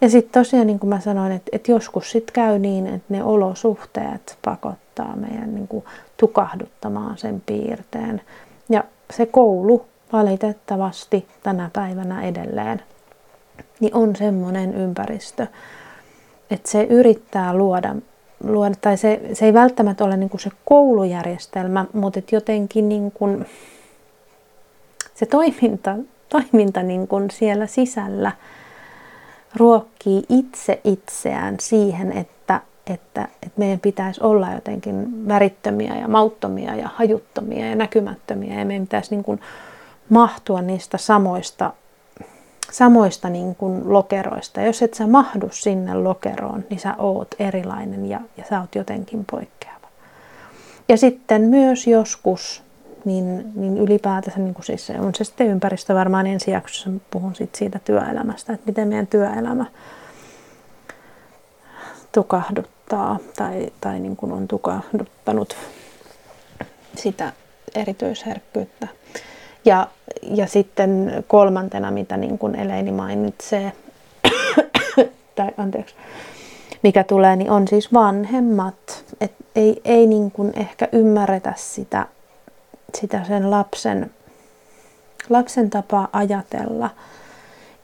[0.00, 3.24] Ja sitten tosiaan, niin kuin mä sanoin, että, että joskus sitten käy niin, että ne
[3.24, 5.84] olosuhteet pakottaa meidän niin kuin
[6.16, 8.22] tukahduttamaan sen piirteen.
[8.68, 12.82] Ja se koulu valitettavasti tänä päivänä edelleen
[13.80, 15.46] niin on semmoinen ympäristö,
[16.50, 17.94] että se yrittää luoda
[18.44, 23.10] luoda, tai se, se ei välttämättä ole niin kuin se koulujärjestelmä, mutta et jotenkin niin
[23.12, 23.46] kuin
[25.14, 25.96] se toiminta,
[26.28, 28.32] toiminta niin kuin siellä sisällä
[29.56, 36.88] ruokkii itse itseään siihen, että, että, että meidän pitäisi olla jotenkin värittömiä ja mauttomia ja
[36.94, 39.40] hajuttomia ja näkymättömiä ja meidän pitäisi niin kuin
[40.08, 41.72] mahtua niistä samoista,
[42.70, 44.60] samoista niin kuin lokeroista.
[44.60, 49.24] Jos et sä mahdu sinne lokeroon, niin sä oot erilainen ja, ja sä oot jotenkin
[49.30, 49.88] poikkeava.
[50.88, 52.62] Ja sitten myös joskus
[53.04, 57.54] niin, niin ylipäätänsä niin kuin siis on se sitten ympäristö varmaan ensi jaksossa puhun sit
[57.54, 59.64] siitä työelämästä, että miten meidän työelämä
[62.12, 65.56] tukahduttaa tai, tai niin kuin on tukahduttanut
[66.96, 67.32] sitä
[67.74, 68.88] erityisherkkyyttä.
[69.64, 69.88] Ja,
[70.22, 73.72] ja sitten kolmantena, mitä niin kuin Eleini mainitsee,
[75.36, 75.94] tai anteeksi,
[76.82, 79.04] mikä tulee, niin on siis vanhemmat.
[79.20, 82.06] Et ei, ei niin kuin ehkä ymmärretä sitä
[82.94, 84.10] sitä sen lapsen,
[85.28, 86.90] lapsen tapaa ajatella.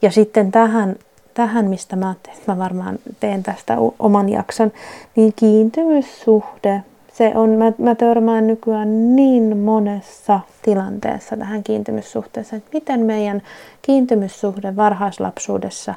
[0.01, 0.95] Ja sitten tähän,
[1.33, 2.15] tähän mistä mä,
[2.47, 4.71] mä varmaan teen tästä oman jakson,
[5.15, 12.99] niin kiintymyssuhde, se on, mä, mä törmään nykyään niin monessa tilanteessa tähän kiintymyssuhteessa, että miten
[12.99, 13.41] meidän
[13.81, 15.95] kiintymyssuhde varhaislapsuudessa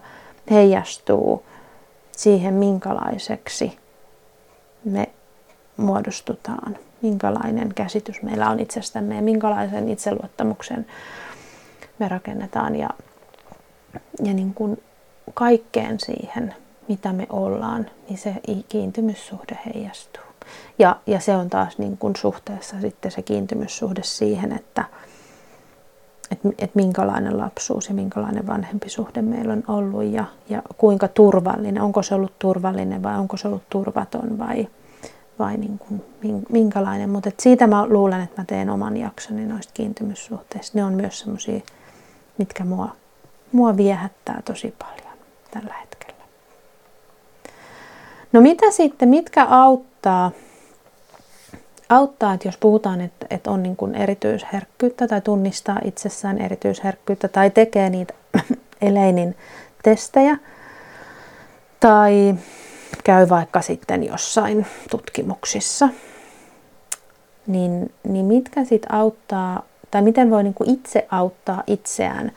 [0.51, 1.43] heijastuu
[2.17, 3.79] siihen, minkälaiseksi
[4.85, 5.09] me
[5.77, 10.87] muodostutaan minkälainen käsitys meillä on itsestämme ja minkälaisen itseluottamuksen
[11.99, 12.91] me rakennetaan ja,
[14.25, 14.83] ja niin kuin
[15.35, 16.55] kaikkeen siihen,
[16.89, 18.35] mitä me ollaan, niin se
[18.69, 20.23] kiintymyssuhde heijastuu.
[20.79, 24.85] Ja, ja se on taas niin kuin suhteessa sitten se kiintymyssuhde siihen, että
[26.31, 31.83] et, et minkälainen lapsuus ja minkälainen vanhempi suhde meillä on ollut ja, ja kuinka turvallinen,
[31.83, 34.69] onko se ollut turvallinen vai onko se ollut turvaton vai,
[35.41, 36.05] vai niin kuin,
[36.49, 37.11] minkälainen.
[37.11, 40.79] Mutta siitä mä luulen, että mä teen oman jaksoni noista kiintymyssuhteista.
[40.79, 41.61] Ne on myös semmoisia,
[42.39, 42.97] mitkä mua,
[43.53, 45.17] mua viehättää tosi paljon
[45.51, 46.25] tällä hetkellä.
[48.33, 50.31] No mitä sitten, mitkä auttaa,
[51.89, 57.51] auttaa että jos puhutaan, että, että on niin kuin erityisherkkyyttä tai tunnistaa itsessään erityisherkkyyttä tai
[57.51, 58.15] tekee niitä
[58.83, 59.37] Eleinin
[59.83, 60.39] testejä
[61.81, 62.35] tai
[63.05, 65.89] käy vaikka sitten jossain tutkimuksissa,
[67.47, 72.33] niin, niin mitkä sitten auttaa, tai miten voi niin kuin itse auttaa itseään,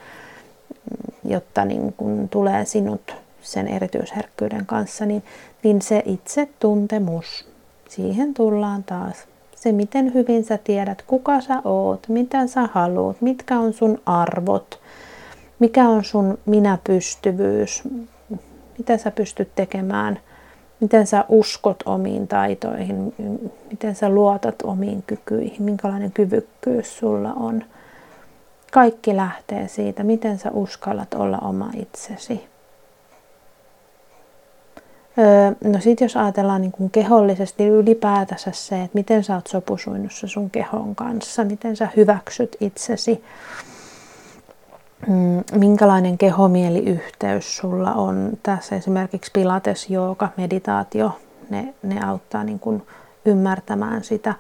[1.24, 5.24] jotta niin kuin tulee sinut sen erityisherkkyyden kanssa, niin,
[5.64, 7.48] niin se itse tuntemus,
[7.90, 9.16] siihen tullaan taas.
[9.56, 14.80] Se, miten hyvin sä tiedät, kuka sä oot, mitä sä haluat, mitkä on sun arvot,
[15.60, 17.84] mikä on sun minäpystyvyys,
[18.78, 20.20] mitä sä pystyt tekemään–
[20.84, 23.14] miten sä uskot omiin taitoihin,
[23.72, 27.64] miten sä luotat omiin kykyihin, minkälainen kyvykkyys sulla on.
[28.72, 32.44] Kaikki lähtee siitä, miten sä uskallat olla oma itsesi.
[35.18, 40.28] Öö, no sit jos ajatellaan niin kuin kehollisesti ylipäätänsä se, että miten sä oot sopusuinnussa
[40.28, 43.24] sun kehon kanssa, miten sä hyväksyt itsesi,
[45.08, 48.32] Mm, minkälainen kehomieliyhteys sulla on.
[48.44, 52.84] Tässä esimerkiksi pilates, jooga, meditaatio, ne, ne auttaa niin kuin
[53.26, 54.34] ymmärtämään sitä.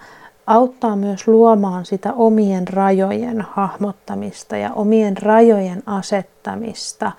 [0.48, 7.12] Auttaa myös luomaan sitä omien rajojen hahmottamista ja omien rajojen asettamista.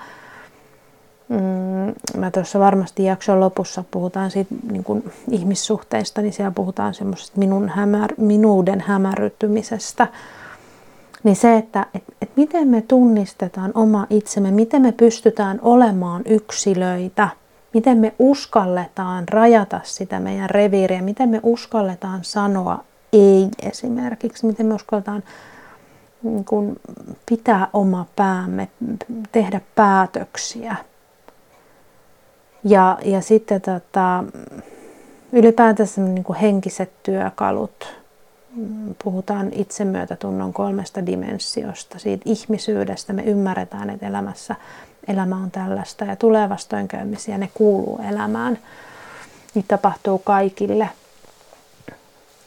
[1.29, 7.39] Mm, mä tuossa varmasti jakson lopussa puhutaan siitä niin kuin ihmissuhteista, niin siellä puhutaan semmoisesta
[7.39, 10.09] minun hämär, minuuden hämärrytymisestä
[11.25, 17.29] niin se, että et, et miten me tunnistetaan oma itsemme, miten me pystytään olemaan yksilöitä,
[17.75, 24.75] miten me uskalletaan rajata sitä meidän reviiriä, miten me uskalletaan sanoa ei esimerkiksi, miten me
[24.75, 25.23] uskalletaan
[26.23, 26.77] niin kun,
[27.27, 28.69] pitää oma päämme,
[29.33, 30.77] tehdä päätöksiä.
[32.65, 34.25] Ja, ja sitten tota,
[35.33, 38.04] ylipäätänsä niin henkiset työkalut,
[39.05, 43.13] puhutaan itsemyötätunnon kolmesta dimensiosta, siitä ihmisyydestä.
[43.13, 44.55] Me ymmärretään, että elämässä
[45.09, 48.59] elämä on tällaista ja tulee vastoinkäymisiä, ne kuuluu elämään.
[49.55, 50.89] Niitä tapahtuu kaikille.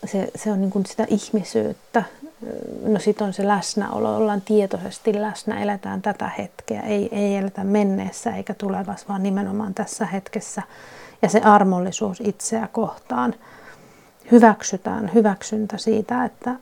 [0.06, 2.04] Se, se on niin kuin sitä ihmisyyttä.
[2.84, 8.36] No sitten on se läsnäolo, ollaan tietoisesti läsnä, eletään tätä hetkeä, ei, ei eletä menneessä
[8.36, 10.62] eikä tulevassa, vaan nimenomaan tässä hetkessä.
[11.22, 13.36] Ja se armollisuus itseä kohtaan–
[14.32, 16.56] hyväksytään hyväksyntä siitä, että,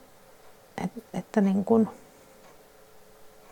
[0.84, 1.90] että, että niin kuin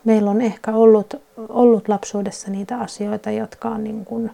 [0.03, 4.31] meillä on ehkä ollut, ollut lapsuudessa niitä asioita, jotka on niin kuin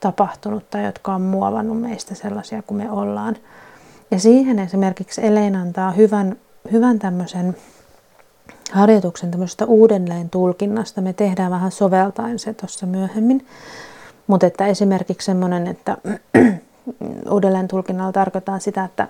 [0.00, 3.36] tapahtunut tai jotka on muovannut meistä sellaisia kuin me ollaan.
[4.10, 6.36] Ja siihen esimerkiksi Elena antaa hyvän,
[6.72, 7.56] hyvän tämmöisen
[8.72, 11.00] harjoituksen tämmöisestä uudelleen tulkinnasta.
[11.00, 13.46] Me tehdään vähän soveltaen se tuossa myöhemmin.
[14.26, 15.96] Mutta että esimerkiksi semmoinen, että
[17.30, 19.08] uudelleen tulkinnalla tarkoittaa sitä, että,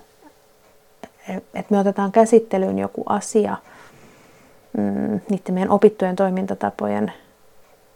[1.29, 3.57] että me otetaan käsittelyyn joku asia
[4.77, 7.13] mm, niiden meidän opittujen toimintatapojen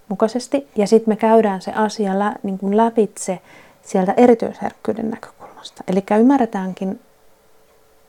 [0.08, 0.68] mukaisesti.
[0.76, 3.40] Ja sitten me käydään se asia lä, niin kuin lävitse
[3.82, 5.84] sieltä erityisherkkyyden näkökulmasta.
[5.88, 7.00] Eli ymmärretäänkin,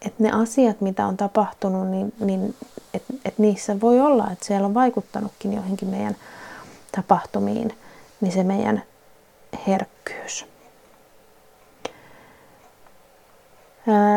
[0.05, 2.55] että ne asiat, mitä on tapahtunut, niin, niin
[2.93, 6.15] että et niissä voi olla, että siellä on vaikuttanutkin johonkin meidän
[6.95, 7.73] tapahtumiin,
[8.21, 8.83] niin se meidän
[9.67, 10.50] herkkyys.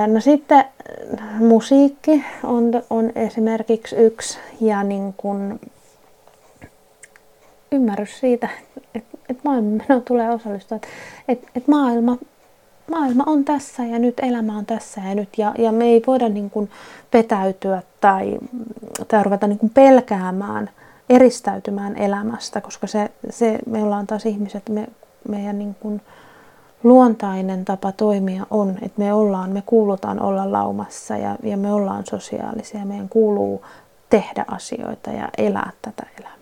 [0.06, 0.64] No sitten
[1.38, 5.60] musiikki on, on esimerkiksi yksi ja niin kun
[7.72, 8.48] ymmärrys siitä,
[8.94, 10.88] että et maailman tulee osallistua, että
[11.28, 12.18] et, et maailma,
[12.90, 15.28] maailma on tässä ja nyt elämä on tässä ja nyt.
[15.38, 16.68] Ja, ja me ei voida niin kun
[17.10, 18.38] petäytyä tai,
[19.08, 20.70] tai ruveta niin kun pelkäämään,
[21.10, 24.86] eristäytymään elämästä, koska se, se me ollaan taas ihmiset, me,
[25.28, 26.00] meidän niin kun,
[26.84, 32.06] luontainen tapa toimia on, että me ollaan, me kuulutaan olla laumassa ja, ja me ollaan
[32.06, 32.84] sosiaalisia.
[32.84, 33.64] Meidän kuuluu
[34.10, 36.34] tehdä asioita ja elää tätä elämää.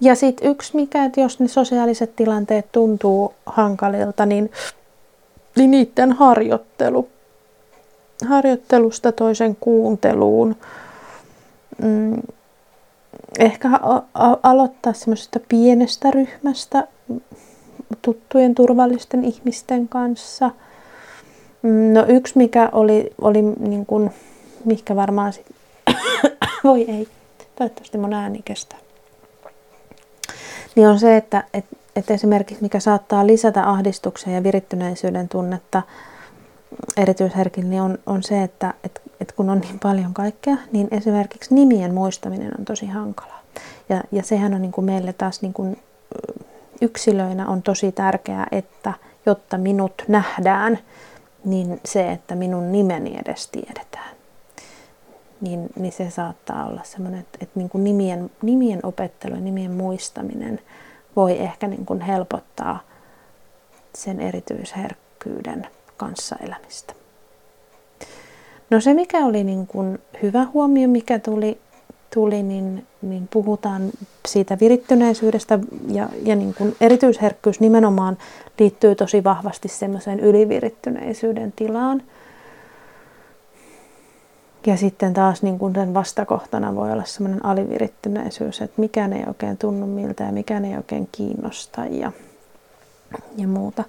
[0.00, 4.50] Ja sitten yksi mikä, että jos ne sosiaaliset tilanteet tuntuu hankalilta, niin,
[5.56, 7.08] niin niiden harjoittelu.
[8.28, 10.56] Harjoittelusta toisen kuunteluun.
[11.82, 12.22] Mm,
[13.38, 13.68] ehkä
[14.42, 16.88] aloittaa semmoisesta pienestä ryhmästä,
[18.02, 20.50] tuttujen turvallisten ihmisten kanssa.
[21.62, 24.10] Mm, no yksi mikä oli, oli niin kuin,
[24.64, 25.46] mikä varmaan sit,
[26.64, 27.08] voi ei,
[27.56, 28.78] toivottavasti mun ääni kestää.
[30.76, 31.64] Niin on se, että et,
[31.96, 35.82] et esimerkiksi mikä saattaa lisätä ahdistuksen ja virittyneisyyden tunnetta
[36.96, 41.54] erityisherkin, niin on, on se, että et, et kun on niin paljon kaikkea, niin esimerkiksi
[41.54, 43.40] nimien muistaminen on tosi hankalaa.
[43.88, 45.78] Ja, ja sehän on niin kuin meille taas niin kuin
[46.84, 48.94] yksilöinä on tosi tärkeää, että
[49.26, 50.78] jotta minut nähdään,
[51.44, 54.14] niin se, että minun nimeni edes tiedetään.
[55.40, 59.70] Niin, niin se saattaa olla semmoinen, että, että niin kuin nimien, nimien opettelu ja nimien
[59.70, 60.60] muistaminen
[61.16, 62.80] voi ehkä niin kuin helpottaa
[63.94, 65.66] sen erityisherkkyyden
[65.96, 66.94] kanssa elämistä.
[68.70, 71.60] No se, mikä oli niin kuin hyvä huomio, mikä tuli
[72.14, 73.90] tuli, niin, niin puhutaan
[74.28, 78.18] siitä virittyneisyydestä ja, ja niin kuin erityisherkkyys nimenomaan
[78.58, 82.02] liittyy tosi vahvasti semmoiseen ylivirittyneisyyden tilaan.
[84.66, 89.58] Ja sitten taas niin kuin sen vastakohtana voi olla semmoinen alivirittyneisyys, että mikään ei oikein
[89.58, 92.12] tunnu miltä ja mikään ei oikein kiinnosta ja,
[93.36, 93.84] ja muuta.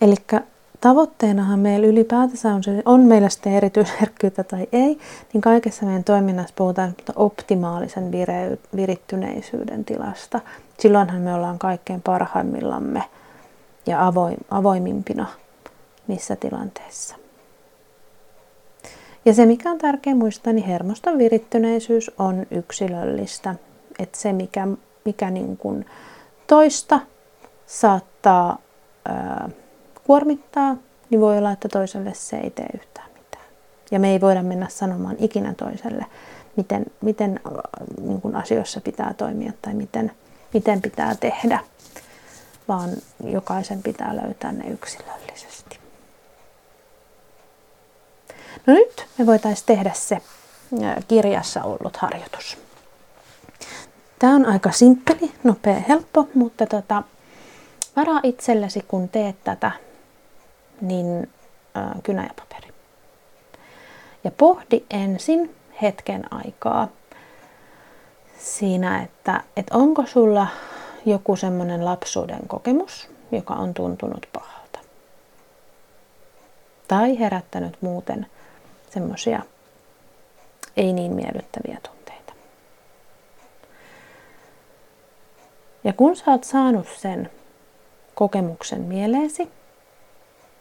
[0.00, 0.14] Eli
[0.80, 4.98] tavoitteenahan meillä ylipäätänsä on, se, on meillä sitten erityisherkkyyttä tai ei,
[5.32, 10.40] niin kaikessa meidän toiminnassa puhutaan optimaalisen vire, virittyneisyyden tilasta.
[10.78, 13.04] Silloinhan me ollaan kaikkein parhaimmillamme
[13.86, 15.26] ja avoim, avoimimpina
[16.08, 17.16] niissä tilanteissa.
[19.24, 23.54] Ja se, mikä on tärkeää muistaa, niin hermoston virittyneisyys on yksilöllistä.
[23.98, 24.68] Että se, mikä,
[25.04, 25.86] mikä niin kuin
[26.46, 27.00] toista
[27.66, 28.58] saattaa
[29.08, 29.50] ää,
[30.06, 30.76] kuormittaa,
[31.10, 33.44] niin voi olla, että toiselle se ei tee yhtään mitään.
[33.90, 36.06] Ja me ei voida mennä sanomaan ikinä toiselle,
[36.56, 37.52] miten, miten äh,
[38.00, 40.12] niin kuin asioissa pitää toimia tai miten,
[40.54, 41.60] miten pitää tehdä,
[42.68, 42.90] vaan
[43.24, 45.78] jokaisen pitää löytää ne yksilöllisesti.
[48.66, 52.58] No nyt me voitaisiin tehdä se äh, kirjassa ollut harjoitus.
[54.18, 57.02] Tämä on aika simppeli, nopea, helppo, mutta tota,
[57.96, 59.70] varaa itsellesi, kun teet tätä
[60.80, 61.30] niin
[61.76, 62.74] äh, kynä ja paperi.
[64.24, 66.88] Ja pohdi ensin hetken aikaa
[68.38, 70.46] siinä, että, että onko sulla
[71.06, 74.78] joku semmoinen lapsuuden kokemus, joka on tuntunut pahalta.
[76.88, 78.26] Tai herättänyt muuten
[78.90, 79.42] semmoisia
[80.76, 82.32] ei niin miellyttäviä tunteita.
[85.84, 87.30] Ja kun sä oot saanut sen
[88.14, 89.50] kokemuksen mieleesi,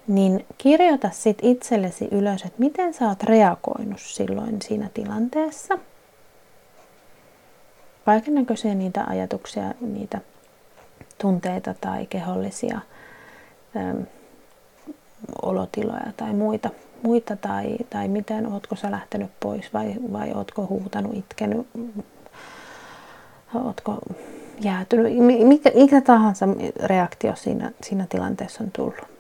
[0.10, 5.78] niin kirjoita sit itsellesi ylös, että miten sä oot reagoinut silloin siinä tilanteessa.
[8.06, 10.22] Kaiken näköisiä niitä ajatuksia, niitä
[11.18, 12.80] tunteita tai kehollisia
[13.76, 14.06] äm,
[15.42, 16.70] olotiloja tai muita,
[17.04, 21.68] muita tai, tai miten ootko sä lähtenyt pois vai, vai ootko huutanut, itkenyt,
[23.56, 23.98] ootko
[24.60, 26.46] jäätynyt, mikä, mikä tahansa
[26.84, 29.19] reaktio siinä, siinä tilanteessa on tullut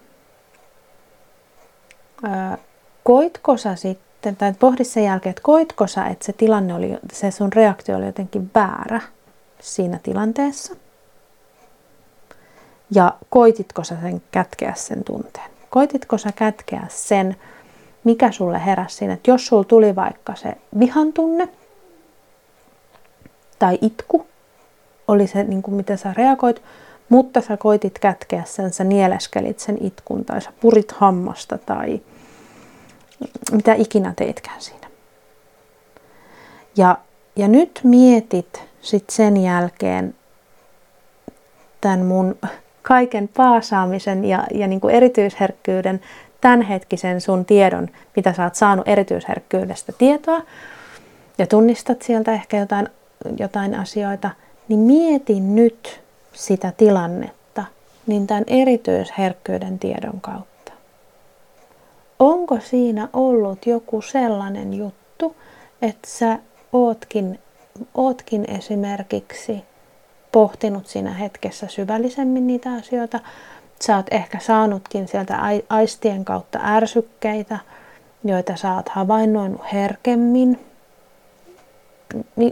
[3.03, 7.31] koitko sä sitten tai pohdi sen jälkeen, että koitko sä, että se tilanne oli, se
[7.31, 9.01] sun reaktio oli jotenkin väärä
[9.59, 10.75] siinä tilanteessa.
[12.95, 15.51] Ja koititko sä sen kätkeä sen tunteen?
[15.69, 17.35] Koititko sä kätkeä sen,
[18.03, 21.49] mikä sulle heräsi siinä, että jos sulla tuli vaikka se vihan tunne
[23.59, 24.27] tai itku,
[25.07, 26.61] oli se niin kuin miten sä reagoit,
[27.09, 32.01] mutta sä koitit kätkeä sen, sä nieleskelit sen itkun tai sä purit hammasta tai
[33.51, 34.87] mitä ikinä teitkään siinä.
[36.77, 36.97] Ja,
[37.35, 40.15] ja nyt mietit sitten sen jälkeen
[41.81, 42.37] tämän mun
[42.81, 46.01] kaiken paasaamisen ja, ja niin kuin erityisherkkyyden
[46.41, 50.41] tämänhetkisen sun tiedon, mitä sä oot saanut erityisherkkyydestä tietoa,
[51.37, 52.87] ja tunnistat sieltä ehkä jotain,
[53.39, 54.29] jotain asioita,
[54.67, 56.01] niin mieti nyt
[56.33, 57.63] sitä tilannetta
[58.07, 60.58] niin tämän erityisherkkyyden tiedon kautta.
[62.19, 65.35] Onko siinä ollut joku sellainen juttu,
[65.81, 66.39] että sä
[66.73, 67.39] ootkin,
[67.95, 69.63] ootkin esimerkiksi
[70.31, 73.19] pohtinut siinä hetkessä syvällisemmin niitä asioita,
[73.81, 75.39] Sä oot ehkä saanutkin sieltä
[75.69, 77.59] aistien kautta ärsykkeitä,
[78.23, 80.59] joita sä oot havainnoinut herkemmin.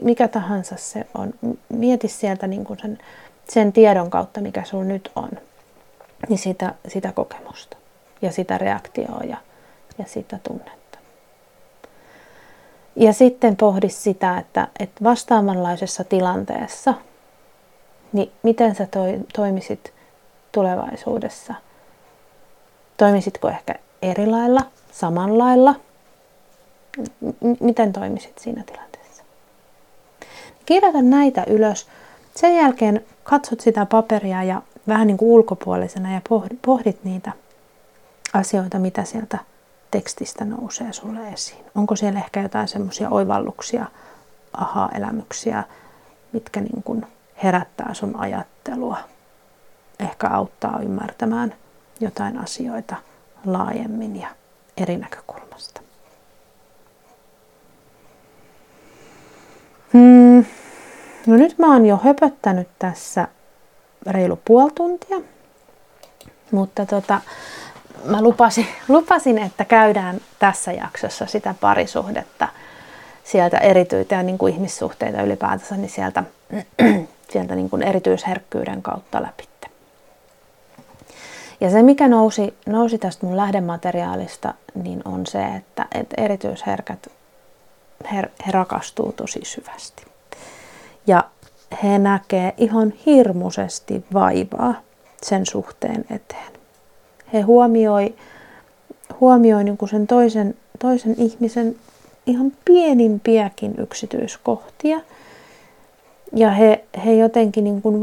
[0.01, 1.34] Mikä tahansa se on.
[1.70, 2.97] Mieti sieltä niin kuin sen,
[3.49, 5.30] sen tiedon kautta, mikä sulla nyt on.
[6.30, 7.78] Niin sitä, sitä kokemusta
[8.22, 9.38] ja sitä reaktioa ja,
[9.98, 10.98] ja sitä tunnetta.
[12.95, 16.93] Ja sitten pohdi sitä, että, että vastaavanlaisessa tilanteessa,
[18.14, 19.93] niin miten sä toi, toimisit
[20.52, 21.54] tulevaisuudessa?
[22.98, 25.76] Toimisitko ehkä eri lailla, samanlailla?
[27.22, 29.24] M- miten toimisit siinä tilanteessa?
[30.66, 31.88] Kirjoita näitä ylös.
[32.36, 36.22] Sen jälkeen katsot sitä paperia ja vähän niin kuin ulkopuolisena ja
[36.66, 37.32] pohdit niitä
[38.34, 39.38] asioita, mitä sieltä
[39.92, 41.66] tekstistä nousee sulle esiin.
[41.76, 43.86] Onko siellä ehkä jotain semmoisia oivalluksia,
[44.54, 45.64] aha-elämyksiä,
[46.32, 47.06] mitkä niin kuin
[47.44, 48.98] herättää sun ajattelua
[50.00, 51.56] ehkä auttaa ymmärtämään
[52.00, 52.96] jotain asioita
[53.46, 54.28] laajemmin ja
[54.78, 55.82] eri näkökulmasta.
[59.94, 60.46] Hmm.
[61.28, 63.28] No nyt mä oon jo höpöttänyt tässä
[64.08, 65.18] reilu puoli tuntia,
[66.52, 67.22] mutta tota,
[68.06, 72.48] mä lupasin, lupasin, että käydään tässä jaksossa sitä parisuhdetta
[73.24, 76.24] sieltä erityitä ja niin kuin ihmissuhteita ylipäätänsä, niin sieltä,
[77.32, 79.48] sieltä niin kuin erityisherkkyyden kautta läpi.
[81.62, 87.08] Ja se, mikä nousi, nousi tästä mun lähdemateriaalista, niin on se, että, että erityisherkät,
[88.14, 90.06] he, he rakastuu tosi syvästi.
[91.08, 91.24] Ja
[91.84, 94.74] he näkee ihan hirmuisesti vaivaa
[95.22, 96.57] sen suhteen eteen.
[97.34, 98.16] He huomioi,
[99.20, 101.76] huomioi niin kuin sen toisen, toisen ihmisen
[102.26, 105.00] ihan pienimpiäkin yksityiskohtia.
[106.34, 108.02] Ja he, he jotenkin niin kuin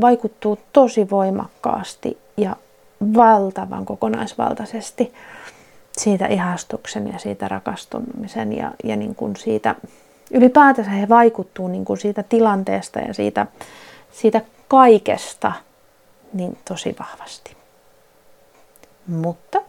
[0.00, 2.56] vaikuttuu tosi voimakkaasti ja
[3.14, 5.12] valtavan kokonaisvaltaisesti
[5.98, 9.74] siitä ihastuksen ja siitä rakastumisen ja, ja niin kuin siitä,
[10.30, 13.46] ylipäätänsä he vaikuttuu niin kuin siitä tilanteesta ja siitä,
[14.12, 15.52] siitä kaikesta
[16.32, 17.55] niin tosi vahvasti.
[19.06, 19.62] Mutta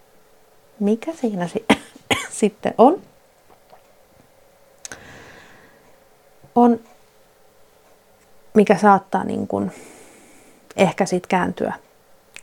[0.79, 1.65] mikä siinä si-
[2.29, 3.01] sitten on?
[6.55, 6.79] On,
[8.53, 9.71] mikä saattaa niin kuin
[10.75, 11.73] ehkä sitten kääntyä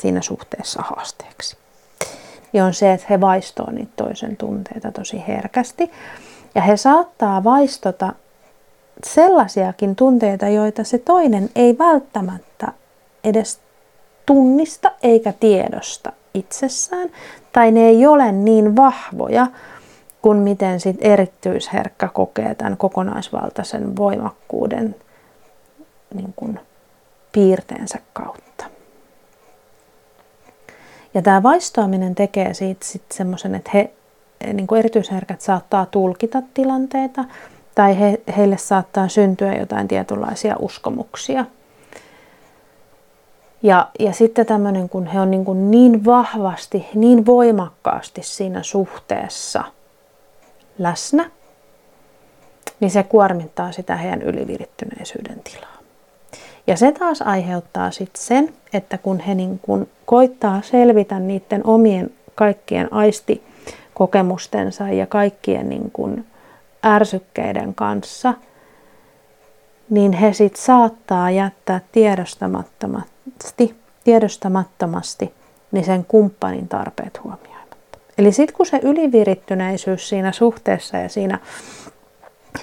[0.00, 1.56] siinä suhteessa haasteeksi.
[2.52, 5.90] Ja on se, että he vaistoo niitä toisen tunteita tosi herkästi.
[6.54, 8.12] Ja he saattaa vaistota
[9.04, 12.72] sellaisiakin tunteita, joita se toinen ei välttämättä
[13.24, 13.60] edes
[14.26, 17.08] tunnista eikä tiedosta itsessään,
[17.52, 19.46] tai ne ei ole niin vahvoja
[20.22, 24.96] kuin miten sit erityisherkkä kokee tämän kokonaisvaltaisen voimakkuuden
[26.14, 26.60] niin kuin
[27.32, 28.64] piirteensä kautta.
[31.14, 33.90] Ja tämä vaistoaminen tekee siitä sitten semmoisen, että he,
[34.52, 37.24] niin kuin erityisherkät saattaa tulkita tilanteita
[37.74, 41.44] tai he, heille saattaa syntyä jotain tietynlaisia uskomuksia.
[43.64, 49.64] Ja, ja sitten tämmöinen, kun he on niin, kuin niin vahvasti, niin voimakkaasti siinä suhteessa
[50.78, 51.30] läsnä,
[52.80, 55.78] niin se kuormittaa sitä heidän ylivirittyneisyyden tilaa.
[56.66, 62.10] Ja se taas aiheuttaa sitten sen, että kun he niin kun koittaa selvitä niiden omien
[62.34, 66.24] kaikkien aistikokemustensa ja kaikkien niin kun
[66.86, 68.34] ärsykkeiden kanssa,
[69.90, 73.13] niin he sitten saattaa jättää tiedostamattomasti,
[74.04, 75.34] tiedostamattomasti
[75.72, 77.98] niin sen kumppanin tarpeet huomioimatta.
[78.18, 81.38] Eli sitten kun se ylivirittyneisyys siinä suhteessa ja siinä,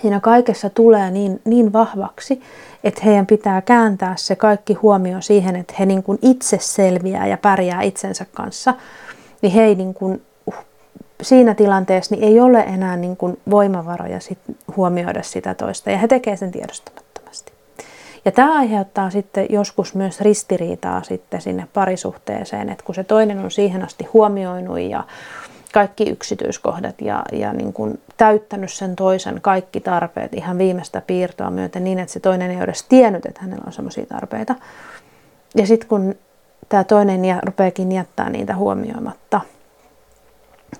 [0.01, 2.41] siinä kaikessa tulee niin, niin vahvaksi,
[2.83, 7.37] että heidän pitää kääntää se kaikki huomio siihen, että he niin kuin itse selviää ja
[7.37, 8.73] pärjää itsensä kanssa,
[9.41, 10.21] niin he ei niin kuin,
[11.21, 14.39] siinä tilanteessa niin ei ole enää niin kuin voimavaroja sit
[14.77, 17.10] huomioida sitä toista ja he tekevät sen tiedostamattomasti.
[18.25, 23.51] Ja tämä aiheuttaa sitten joskus myös ristiriitaa sitten sinne parisuhteeseen, että kun se toinen on
[23.51, 25.03] siihen asti huomioinut ja
[25.73, 31.83] kaikki yksityiskohdat ja, ja niin kuin täyttänyt sen toisen kaikki tarpeet ihan viimeistä piirtoa myöten
[31.83, 34.55] niin, että se toinen ei ole edes tiennyt, että hänellä on sellaisia tarpeita.
[35.55, 36.15] Ja sitten kun
[36.69, 39.41] tämä toinen rupeakin jättää niitä huomioimatta,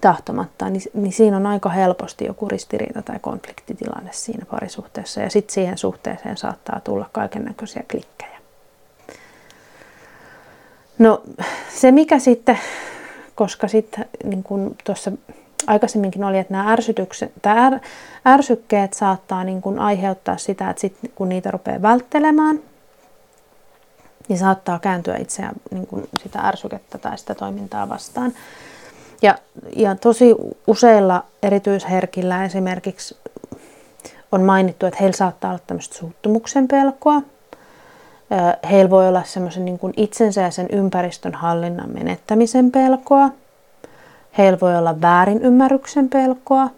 [0.02, 5.22] tahtomatta, niin, niin siinä on aika helposti joku ristiriita tai konfliktitilanne siinä parisuhteessa.
[5.22, 8.38] Ja sitten siihen suhteeseen saattaa tulla kaiken näköisiä klikkejä.
[11.00, 11.24] No
[11.70, 12.60] se mikä sitten
[13.42, 15.12] koska sitten niin kuin tuossa
[15.68, 17.56] aikaisemminkin oli, että nämä ärsytykset, tai
[18.28, 22.60] ärsykkeet saattaa niin kuin aiheuttaa sitä, että sit, kun niitä rupeaa välttelemään,
[24.28, 25.88] niin saattaa kääntyä itseään niin
[26.24, 28.34] sitä ärsykettä tai sitä toimintaa vastaan.
[29.22, 29.36] Ja,
[29.76, 30.36] ja tosi
[30.68, 33.18] useilla erityisherkillä esimerkiksi
[34.32, 37.22] on mainittu, että heillä saattaa olla tämmöistä suuttumuksen pelkoa.
[38.72, 43.30] Heillä voi olla semmoisen niin kuin itsensä ja sen ympäristön hallinnan menettämisen pelkoa.
[44.38, 46.70] Heillä voi olla väärinymmärryksen pelkoa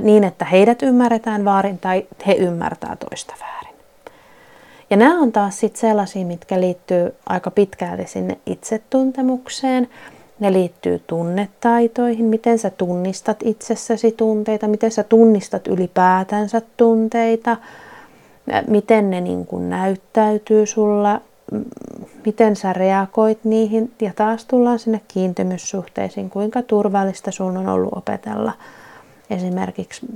[0.00, 3.74] niin, että heidät ymmärretään väärin tai he ymmärtää toista väärin.
[4.90, 9.88] Ja nämä on taas sitten sellaisia, mitkä liittyy aika pitkälti sinne itsetuntemukseen.
[10.40, 17.56] Ne liittyy tunnetaitoihin, miten sä tunnistat itsessäsi tunteita, miten sä tunnistat ylipäätänsä tunteita,
[18.68, 21.20] miten ne niin kuin näyttäytyy sulla,
[22.26, 23.92] miten sä reagoit niihin.
[24.02, 28.52] Ja taas tullaan sinne kiintymyssuhteisiin, kuinka turvallista sun on ollut opetella
[29.30, 30.06] esimerkiksi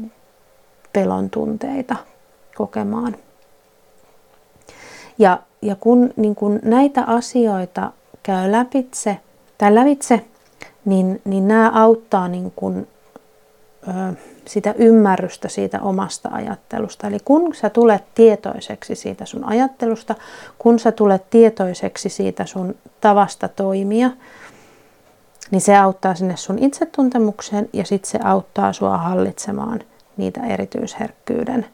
[0.92, 1.96] pelon tunteita
[2.54, 3.16] kokemaan.
[5.18, 7.92] Ja, ja kun niin kun näitä asioita
[8.22, 9.18] käy läpitse,
[9.58, 10.24] tai lävitse,
[10.84, 12.86] niin, niin nämä auttaa niin kun,
[13.88, 17.06] ö, sitä ymmärrystä siitä omasta ajattelusta.
[17.06, 20.14] Eli kun sä tulet tietoiseksi siitä sun ajattelusta,
[20.58, 24.10] kun sä tulet tietoiseksi siitä sun tavasta toimia,
[25.50, 29.80] niin se auttaa sinne sun itsetuntemukseen ja sitten se auttaa sua hallitsemaan
[30.16, 31.66] niitä erityisherkkyyden,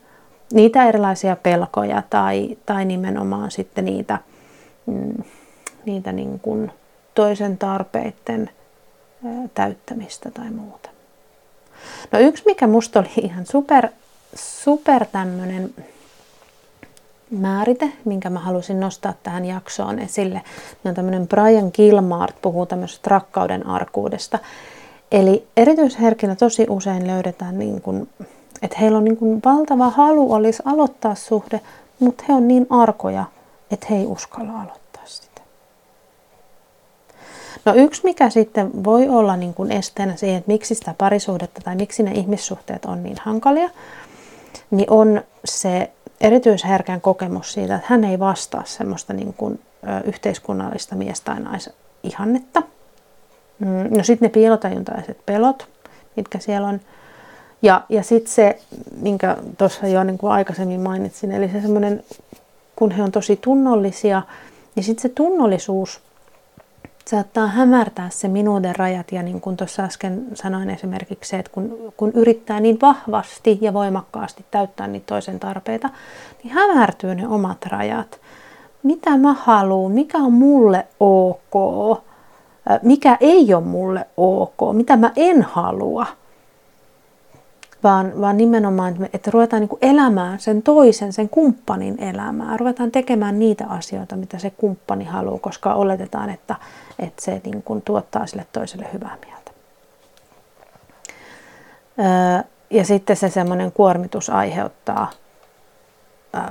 [0.52, 4.18] niitä erilaisia pelkoja tai, tai nimenomaan sitten niitä,
[4.86, 5.24] mm,
[5.84, 6.72] niitä niin kuin
[7.14, 8.50] toisen tarpeiden
[9.54, 10.90] täyttämistä tai muuta.
[12.12, 13.88] No yksi, mikä musta oli ihan super,
[14.34, 15.74] super tämmöinen
[17.30, 20.42] määrite, minkä mä halusin nostaa tähän jaksoon esille,
[20.84, 24.38] niin on tämmöinen Brian Gilmart puhuu tämmöisestä rakkauden arkuudesta.
[25.12, 28.08] Eli erityisherkinä tosi usein löydetään, niin kuin,
[28.62, 31.60] että heillä on niin kuin valtava halu olisi aloittaa suhde,
[32.00, 33.24] mutta he on niin arkoja,
[33.70, 34.83] että he ei uskalla aloittaa.
[37.64, 41.76] No yksi, mikä sitten voi olla niin kuin esteenä siihen, että miksi sitä parisuhdetta tai
[41.76, 43.70] miksi ne ihmissuhteet on niin hankalia,
[44.70, 45.90] niin on se
[46.20, 49.60] erityisherkän kokemus siitä, että hän ei vastaa semmoista niin kuin,
[50.04, 52.62] yhteiskunnallista mies- tai naisihannetta.
[53.58, 55.68] Mm, no sitten ne piilotajuntaiset pelot,
[56.16, 56.80] mitkä siellä on.
[57.62, 58.58] Ja, ja sitten se,
[59.00, 62.04] minkä tuossa jo niin kuin aikaisemmin mainitsin, eli se semmoinen,
[62.76, 64.22] kun he on tosi tunnollisia,
[64.74, 66.00] niin sitten se tunnollisuus
[67.10, 71.92] saattaa hämärtää se minuuden rajat ja niin kuin tuossa äsken sanoin esimerkiksi se, että kun,
[71.96, 75.90] kun yrittää niin vahvasti ja voimakkaasti täyttää niitä toisen tarpeita,
[76.42, 78.20] niin hämärtyy ne omat rajat.
[78.82, 82.02] Mitä mä haluan, mikä on mulle ok,
[82.82, 86.06] mikä ei ole mulle ok, mitä mä en halua–
[87.84, 92.56] vaan, vaan nimenomaan, että, ruvetaan niin elämään sen toisen, sen kumppanin elämää.
[92.56, 96.56] Ruvetaan tekemään niitä asioita, mitä se kumppani haluaa, koska oletetaan, että,
[96.98, 99.50] että se niin kuin tuottaa sille toiselle hyvää mieltä.
[102.70, 105.10] ja sitten se semmoinen kuormitus aiheuttaa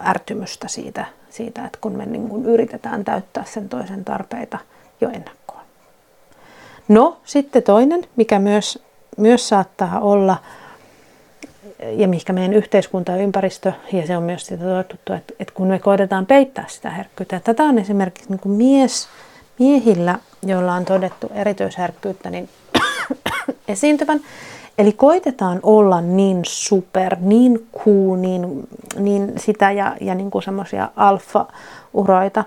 [0.05, 4.59] ärtymystä siitä, siitä että kun me niin kuin yritetään täyttää sen toisen tarpeita
[5.01, 5.61] jo ennakkoon.
[6.87, 8.83] No sitten toinen, mikä myös,
[9.17, 10.37] myös saattaa olla,
[11.91, 15.67] ja mihinkä meidän yhteiskunta ja ympäristö, ja se on myös sitä todettu, että, että kun
[15.67, 19.07] me koetetaan peittää sitä herkkyyttä, tätä on esimerkiksi niin kuin mies,
[19.59, 22.49] miehillä, joilla on todettu erityisherkkyyttä, niin
[23.67, 24.19] esiintyvän.
[24.77, 28.67] Eli koitetaan olla niin super, niin cool, niin,
[28.99, 32.43] niin sitä ja, ja niin kuin semmoisia alfa-uroita.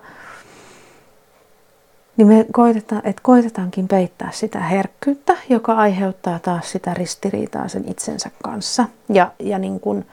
[2.17, 8.31] niin me koitetaan, että koitetaankin peittää sitä herkkyyttä, joka aiheuttaa taas sitä ristiriitaa sen itsensä
[8.43, 8.85] kanssa.
[9.09, 10.07] Ja, ja niin kuin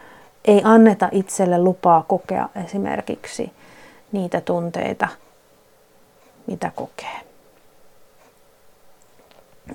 [0.45, 3.51] ei anneta itselle lupaa kokea esimerkiksi
[4.11, 5.07] niitä tunteita,
[6.47, 7.21] mitä kokee.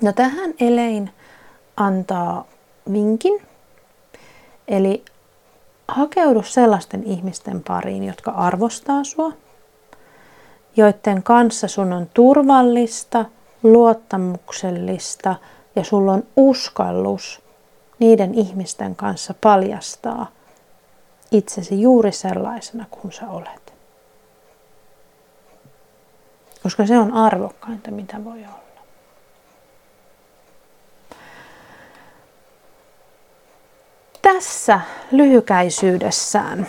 [0.01, 1.09] No tähän Elein
[1.77, 2.45] antaa
[2.91, 3.41] vinkin,
[4.67, 5.05] eli
[5.87, 9.31] hakeudu sellaisten ihmisten pariin, jotka arvostaa sua,
[10.75, 13.25] joiden kanssa sun on turvallista,
[13.63, 15.35] luottamuksellista
[15.75, 17.41] ja sulla on uskallus
[17.99, 20.27] niiden ihmisten kanssa paljastaa
[21.31, 23.68] itsesi juuri sellaisena kuin sä olet.
[26.63, 28.59] Koska se on arvokkainta, mitä voi olla.
[34.21, 34.79] Tässä
[35.11, 36.67] lyhykäisyydessään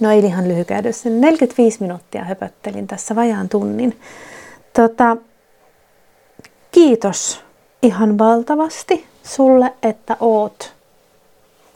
[0.00, 1.10] No ei ihan lyhykäydessä.
[1.10, 4.00] 45 minuuttia höpöttelin tässä vajaan tunnin.
[4.72, 5.16] Tota,
[6.70, 7.40] kiitos
[7.82, 10.74] ihan valtavasti sulle, että oot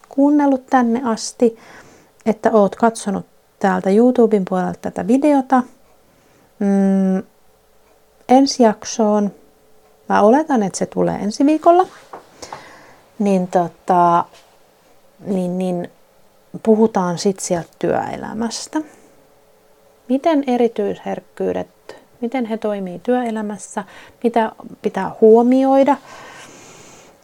[0.08, 1.58] kuunnellut tänne asti,
[2.26, 3.26] että oot katsonut
[3.58, 5.62] täältä YouTuben puolelta tätä videota.
[6.58, 7.22] Mm,
[8.28, 9.30] ensi jaksoon,
[10.08, 11.86] mä oletan, että se tulee ensi viikolla,
[13.18, 14.24] niin, tota,
[15.26, 15.90] niin, niin
[16.62, 18.80] puhutaan sitten sieltä työelämästä.
[20.08, 23.84] Miten erityisherkkyydet, miten he toimii työelämässä,
[24.24, 24.52] mitä
[24.82, 25.96] pitää huomioida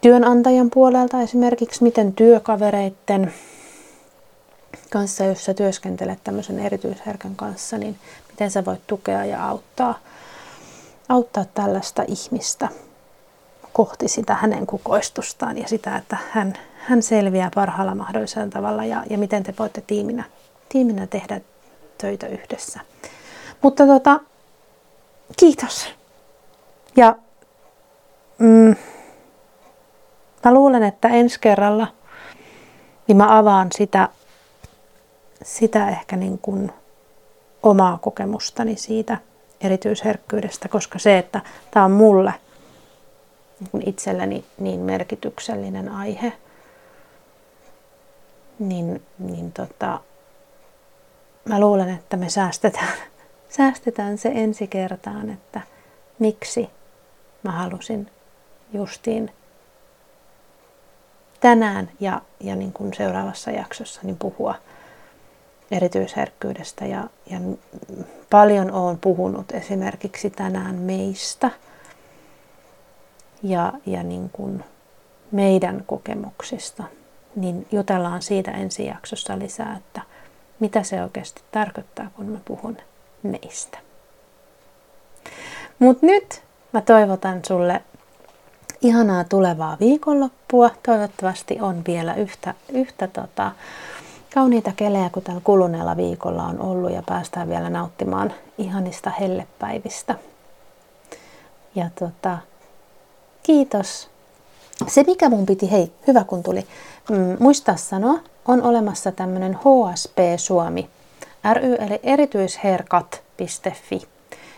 [0.01, 3.35] työnantajan puolelta esimerkiksi, miten työkavereiden
[4.91, 7.97] kanssa, jos sä työskentelet tämmöisen erityisherkän kanssa, niin
[8.35, 9.99] miten sä voit tukea ja auttaa,
[11.09, 12.69] auttaa tällaista ihmistä
[13.73, 19.19] kohti sitä hänen kukoistustaan ja sitä, että hän, hän selviää parhaalla mahdollisella tavalla ja, ja
[19.19, 20.25] miten te voitte tiiminä,
[20.69, 21.41] tiiminä tehdä
[21.99, 22.81] töitä yhdessä.
[23.63, 24.21] Mutta tota,
[25.39, 25.87] kiitos.
[26.97, 27.17] Ja
[28.39, 28.77] mm,
[30.45, 31.87] mä luulen, että ensi kerralla
[33.07, 34.09] niin mä avaan sitä,
[35.43, 36.73] sitä ehkä niin kuin
[37.65, 39.19] omaa kokemustani siitä
[39.61, 41.41] erityisherkkyydestä, koska se, että
[41.71, 42.35] tämä on mulle
[43.73, 46.33] niin itselleni niin merkityksellinen aihe,
[48.59, 50.01] niin, niin tota,
[51.45, 52.95] mä luulen, että me säästetään,
[53.57, 55.61] säästetään se ensi kertaan, että
[56.19, 56.71] miksi
[57.43, 58.11] mä halusin
[58.73, 59.31] justiin
[61.41, 64.55] tänään ja, ja niin kuin seuraavassa jaksossa niin puhua
[65.71, 66.87] erityisherkkyydestä.
[66.87, 67.41] Ja, ja
[68.31, 71.51] paljon olen puhunut esimerkiksi tänään meistä
[73.43, 74.65] ja, ja niin kuin
[75.33, 76.85] meidän kokemuksista
[77.37, 80.01] niin jutellaan siitä ensi jaksossa lisää, että
[80.61, 82.77] mitä se oikeasti tarkoittaa, kun mä puhun
[83.23, 83.79] neistä.
[85.79, 86.43] Mutta nyt
[86.73, 87.83] mä toivotan sulle
[88.83, 90.71] ihanaa tulevaa viikonloppua.
[90.87, 93.53] Toivottavasti on vielä yhtä, yhtä tota,
[94.35, 100.15] kauniita kelejä kuin tällä kuluneella viikolla on ollut ja päästään vielä nauttimaan ihanista hellepäivistä.
[101.75, 102.39] Ja tota,
[103.43, 104.11] kiitos.
[104.87, 106.67] Se mikä mun piti, hei, hyvä kun tuli,
[107.11, 108.19] mm, muistaa sanoa,
[108.49, 110.89] on olemassa tämmöinen HSP Suomi
[111.55, 114.03] ry eli erityisherkat.fi,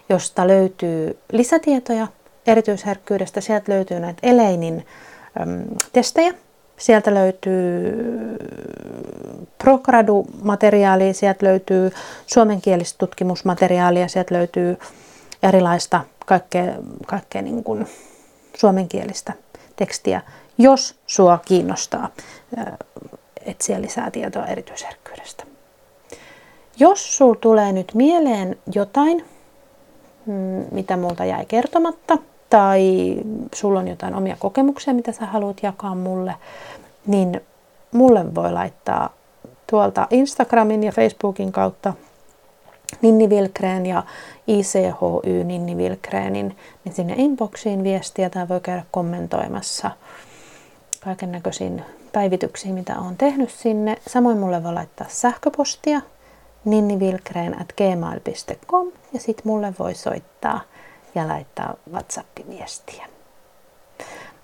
[0.09, 2.07] josta löytyy lisätietoja
[2.47, 3.41] erityisherkkyydestä.
[3.41, 4.87] Sieltä löytyy näitä Eleinin
[5.41, 6.35] äm, testejä.
[6.77, 7.97] Sieltä löytyy
[9.59, 11.91] Progradu-materiaalia, sieltä löytyy
[12.27, 14.79] suomenkielistä tutkimusmateriaalia, sieltä löytyy
[15.43, 16.65] erilaista kaikkea,
[17.07, 17.87] kaikkea niin kuin
[18.57, 19.33] suomenkielistä
[19.77, 20.23] tekstiä
[20.59, 22.09] jos sua kiinnostaa
[23.47, 25.45] etsiä lisää tietoa erityisherkkyydestä.
[26.79, 29.25] Jos sul tulee nyt mieleen jotain,
[30.27, 32.19] mm, mitä multa jäi kertomatta,
[32.57, 33.17] tai
[33.55, 36.35] sulla on jotain omia kokemuksia, mitä sä haluat jakaa mulle,
[37.07, 37.41] niin
[37.93, 39.11] mulle voi laittaa
[39.67, 41.95] tuolta Instagramin ja Facebookin kautta
[43.03, 44.03] Ninni Vilkreen ja
[44.47, 49.91] ICHY Ninni Vilkreenin, niin sinne inboxiin viestiä tai voi käydä kommentoimassa–
[51.07, 51.83] kaiken näköisiin
[52.13, 53.97] päivityksiin, mitä olen tehnyt sinne.
[54.09, 56.01] Samoin mulle voi laittaa sähköpostia
[56.65, 60.61] ninnivilkreen at gmail.com ja sitten mulle voi soittaa
[61.17, 63.07] ja laittaa WhatsApp-viestiä.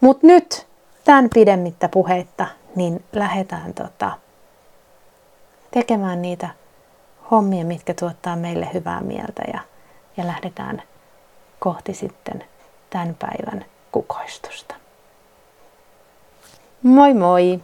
[0.00, 0.66] Mutta nyt
[1.04, 2.46] tämän pidemmittä puheitta,
[2.76, 4.18] niin lähdetään tota,
[5.70, 6.48] tekemään niitä
[7.30, 9.60] hommia, mitkä tuottaa meille hyvää mieltä ja,
[10.16, 10.82] ja lähdetään
[11.58, 12.44] kohti sitten
[12.90, 14.74] tämän päivän kukoistusta.
[16.82, 17.60] Moi moi!